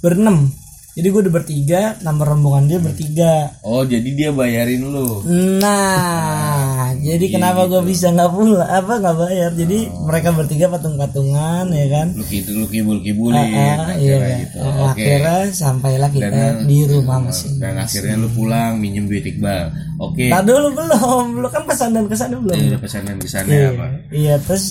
[0.04, 0.52] berenam
[0.94, 5.26] jadi gue udah bertiga nomor rombongan dia bertiga Oh jadi dia bayarin lu.
[5.58, 11.86] nah jadi kenapa gue bisa nggak pulang apa nggak bayar jadi mereka bertiga patung-patungan ya
[11.88, 13.34] kan Lu gitu lu kibul kibulin.
[13.36, 13.50] Ah,
[13.92, 14.56] iya akhirnya gitu.
[14.56, 15.02] Ah, Oke.
[15.02, 19.64] akhirnya sampailah kita Dan- di rumah masing Dan akhirnya lu pulang minjem duit Iqbal.
[19.96, 20.26] Oke.
[20.28, 22.54] Tak dulu belum, lu kan pesan dan kesan belum.
[22.54, 23.86] Ya udah pesan dan kesannya Iya, apa?
[24.10, 24.64] iya terus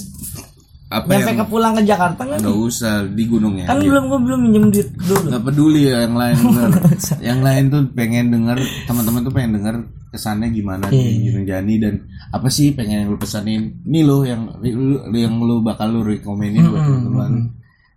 [0.94, 2.38] apa yang ke pulang ke Jakarta kan?
[2.38, 5.34] nggak usah di gunungnya Kan belum gue belum minjem duit dulu.
[5.34, 6.36] nggak peduli ya yang lain
[7.34, 9.76] yang lain tuh pengen denger teman-teman tuh pengen denger
[10.10, 11.02] kesannya gimana Iya.
[11.02, 11.94] di Gunung Jani dan
[12.30, 13.82] apa sih pengen yang lu pesanin?
[13.82, 17.32] Ini lo yang lu, yang lu bakal lu rekomenin buat teman-teman.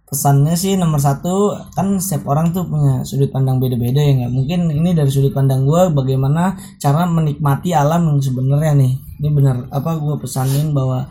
[0.07, 4.33] Pesannya sih nomor satu kan setiap orang tuh punya sudut pandang beda-beda ya nggak?
[4.33, 8.93] Mungkin ini dari sudut pandang gue bagaimana cara menikmati alam yang sebenarnya nih.
[9.19, 11.11] Ini benar apa gue pesanin bahwa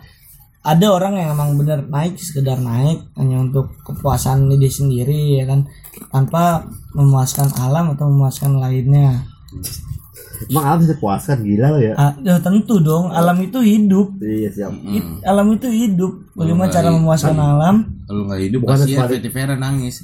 [0.66, 5.70] ada orang yang emang bener naik sekedar naik hanya untuk kepuasan diri sendiri ya kan
[6.09, 9.24] tanpa memuaskan alam atau memuaskan lainnya
[10.45, 11.93] Emang alam bisa puaskan gila lo ya.
[11.95, 14.74] Ah, ya tentu dong alam itu hidup Iya siap.
[14.86, 16.97] It- alam itu hidup bagaimana cara hidup.
[16.97, 19.07] memuaskan alam kalau nggak hidup Bukan ya.
[19.07, 20.03] Fetty Vera nangis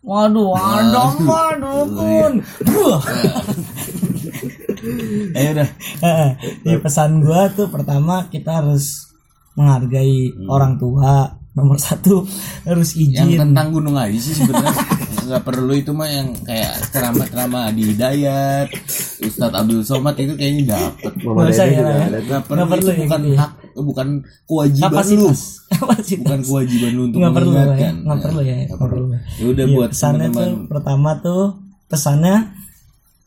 [0.00, 2.32] waduh ada waduh pun
[2.66, 3.00] Wah.
[5.30, 5.68] eh udah
[6.00, 6.28] Eh,
[6.62, 9.09] Jadi pesan gua tuh pertama kita harus
[9.52, 10.48] menghargai Hmm.
[10.48, 12.22] orang tua nomor satu
[12.62, 13.38] harus yang izin.
[13.40, 14.70] tentang gunung aja sih sebenarnya.
[15.20, 18.66] Nggak perlu itu mah yang kayak ceramah-ceramah Adi Hidayat
[19.20, 21.12] Ustadz Abdul Somad itu kayaknya dapet.
[21.20, 22.18] Mama Nggak usah Dede ya, ya.
[22.20, 23.38] nggak perlu, perlu itu ya bukan gitu ya.
[23.38, 24.08] hak bukan
[24.44, 24.94] kewajiban lu.
[24.94, 25.40] Kapasitas.
[25.72, 26.22] Kapasitas.
[26.24, 29.04] Bukan kewajiban lu untuk nggak perlu ya nggak perlu ya Nggak perlu.
[29.06, 29.06] perlu.
[29.36, 30.46] Ya udah Iya, buat pesannya teman-teman.
[30.48, 31.42] tuh pertama tuh
[31.86, 32.36] pesannya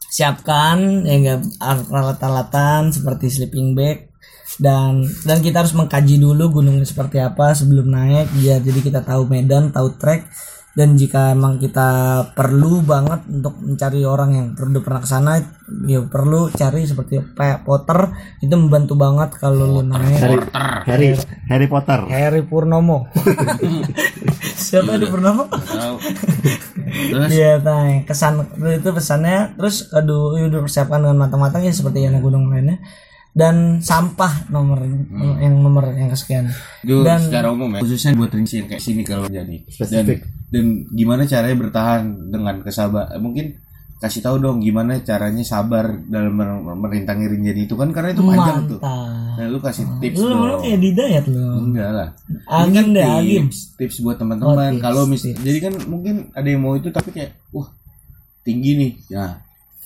[0.10, 4.13] siapkan ya enggak alat-alatan seperti sleeping bag
[4.62, 9.26] dan dan kita harus mengkaji dulu gunungnya seperti apa sebelum naik biar jadi kita tahu
[9.26, 10.30] medan tahu trek.
[10.74, 11.90] Dan jika emang kita
[12.34, 15.38] perlu banget untuk mencari orang yang perlu pernah ke sana
[15.86, 18.10] ya perlu cari seperti kayak Potter
[18.42, 20.18] itu membantu banget kalau lu naik.
[20.18, 20.42] Harry,
[20.90, 21.08] Harry,
[21.46, 22.10] Harry Potter.
[22.10, 23.06] Harry Purnomo.
[24.66, 25.46] Siapa Harry Purnomo?
[25.46, 25.96] Tahu.
[27.14, 27.30] Terus?
[27.30, 29.54] Iya, tanya kesan itu pesannya.
[29.54, 32.82] Terus aduh, udah persiapkan dengan matang-matang ya seperti yang gunung lainnya.
[33.34, 34.78] Dan sampah nomor
[35.40, 36.54] yang nomor yang kesekian.
[36.80, 40.20] itu Dan- secara umum ya khususnya buat rinci yang kayak sini kalau jadi dan Spesifik.
[40.48, 43.58] dan gimana caranya bertahan dengan kesabar mungkin
[43.96, 48.60] kasih tahu dong gimana caranya sabar dalam mer- merintangi rinjani itu kan karena itu panjang
[48.68, 51.42] tuh nah lu kasih tips Lu lu kayak didayat lu.
[51.64, 52.10] enggak lah
[52.46, 53.46] Agim Ini kan deh, tips, Agim.
[53.80, 55.40] tips buat Oh, teman-teman tips, kalau mis tips.
[55.40, 57.66] jadi kan mungkin ada yang mau itu tapi kayak wah
[58.42, 59.40] tinggi nih ya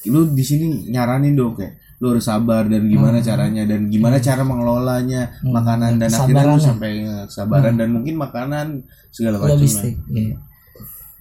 [0.05, 4.45] lu di sini nyaranin dong kayak lu harus sabar dan gimana caranya dan gimana cara
[4.45, 6.91] mengelolanya makanan dan akhirnya lu sampai
[7.25, 9.97] kesabaran dan mungkin makanan segala macam Logistik.
[10.13, 10.37] Iya.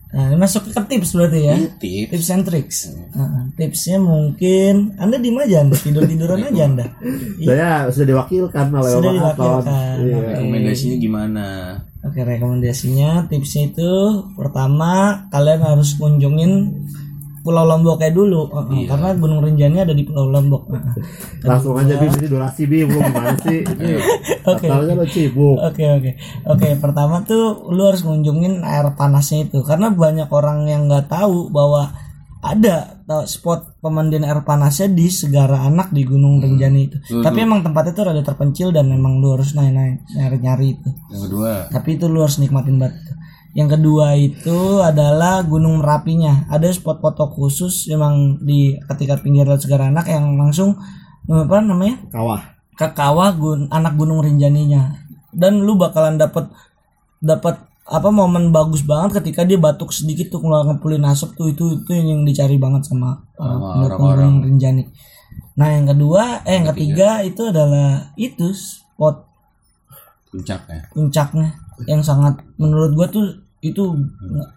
[0.07, 1.55] Nah, ini masuk ke tips berarti ya.
[1.59, 2.79] Ini tips Tips and tricks.
[2.95, 6.87] Heeh, tipsnya mungkin Anda di aja Anda tidur tiduran aja Anda.
[7.49, 9.97] Saya sudah diwakilkan oleh Sudah diwakilkan.
[10.01, 10.16] Iya.
[10.16, 10.31] Oke.
[10.31, 11.47] rekomendasinya gimana
[12.07, 13.91] Oke rekomendasinya tipsnya itu
[14.39, 16.87] pertama kalian harus kunjungin
[17.47, 18.90] Pulau Lomboknya dulu uh, Iya.
[18.90, 20.66] karena Gunung Rinjani ada di Pulau Lombok.
[21.47, 23.62] Langsung aja Bim, ini durasi lu gimana sih?
[24.51, 24.66] Oke.
[24.66, 25.57] Katanya lo sibuk.
[25.62, 26.11] Oke oke
[26.44, 31.47] oke pertama tuh lu harus kunjungin air panasnya itu karena banyak orang yang nggak tahu
[31.55, 31.94] bahwa
[32.42, 36.97] ada spot pemandian air panasnya di Segara Anak di Gunung Rinjani itu.
[37.03, 40.90] Tuh, Tapi emang tempatnya tuh rada terpencil dan emang lu harus naik-naik nyari-nyari itu.
[41.11, 42.99] yang kedua tapi itu lu harus nikmatin banget
[43.57, 46.44] yang kedua itu adalah Gunung Merapinya.
[46.52, 50.76] Ada spot foto khusus memang di ketika pinggir laut Segara Anak yang langsung
[51.24, 52.04] eh, apa namanya?
[52.12, 52.42] Kawah.
[52.76, 55.00] ke kawah gun, anak Gunung Rinjaninya.
[55.32, 56.52] Dan lu bakalan dapat
[57.16, 57.57] dapat
[57.88, 61.48] apa momen bagus banget ketika dia batuk sedikit tuh keluar ngepulin asap tuh.
[61.48, 64.20] Itu itu yang dicari banget sama penduduk orang-orang.
[64.20, 64.84] Gunung Rinjani.
[65.57, 69.24] Nah yang kedua eh yang ketiga itu adalah itu spot
[70.28, 70.92] puncaknya.
[70.92, 71.48] puncaknya
[71.88, 73.97] yang sangat menurut gua tuh itu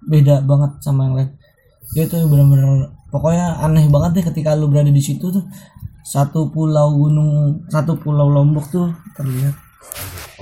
[0.06, 1.30] beda banget sama yang lain.
[1.96, 5.46] Dia tuh benar-benar pokoknya aneh banget deh ketika lu berada di situ tuh.
[6.06, 9.54] Satu pulau gunung satu pulau lombok tuh terlihat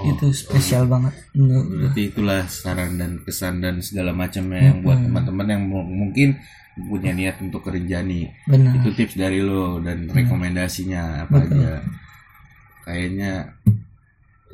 [0.06, 1.78] itu spesial banget menurut gua.
[1.90, 6.38] berarti itulah saran dan kesan dan segala macamnya yang buat teman-teman yang mu- mungkin
[6.78, 8.78] punya niat untuk ke Rinjani benar.
[8.78, 11.82] Itu tips dari lo dan rekomendasinya apa aja.
[12.86, 13.32] Kayaknya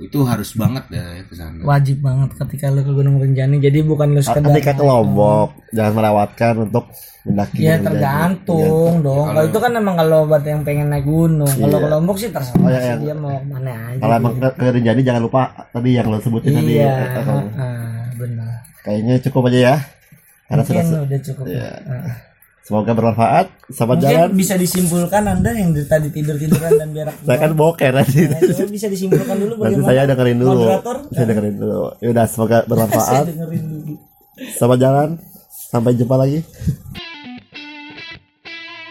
[0.03, 4.11] itu harus banget ya ke sana wajib banget ketika lu ke Gunung Rinjani jadi bukan
[4.11, 6.85] lu sekedar Ketika ke Lombok, jangan melewatkan untuk
[7.23, 7.55] mendaki.
[7.57, 7.85] ya Rinjani.
[7.85, 12.17] tergantung dong kalau itu kan emang kalau buat yang pengen naik gunung kalau ke Lombok
[12.17, 12.95] sih terserah Oh, iya, sih iya.
[13.01, 16.51] dia mau mana aja Kalau emang ke, ke Rinjani jangan lupa tadi yang lo sebutin
[16.53, 16.73] tadi.
[16.73, 19.75] iya Eh, eh, ah, benar Kayaknya cukup aja ya.
[20.43, 22.15] Karena sudah mungkin udah cukup Ah.
[22.63, 23.45] Semoga bermanfaat.
[23.69, 24.29] Selamat mungkin jalan.
[24.33, 28.19] bisa disimpulkan anda yang dari tadi tidur tiduran dan berak Saya kan boker tadi.
[28.25, 28.39] Nah,
[28.71, 30.61] bisa disimpulkan dulu Nanti bagaimana saya dengerin dulu.
[30.63, 31.81] moderator Saya dengerin dulu.
[31.99, 33.23] Ya udah semoga saya bermanfaat.
[33.27, 33.93] dengerin dulu
[34.55, 35.09] Selamat jalan.
[35.51, 36.39] Sampai jumpa lagi.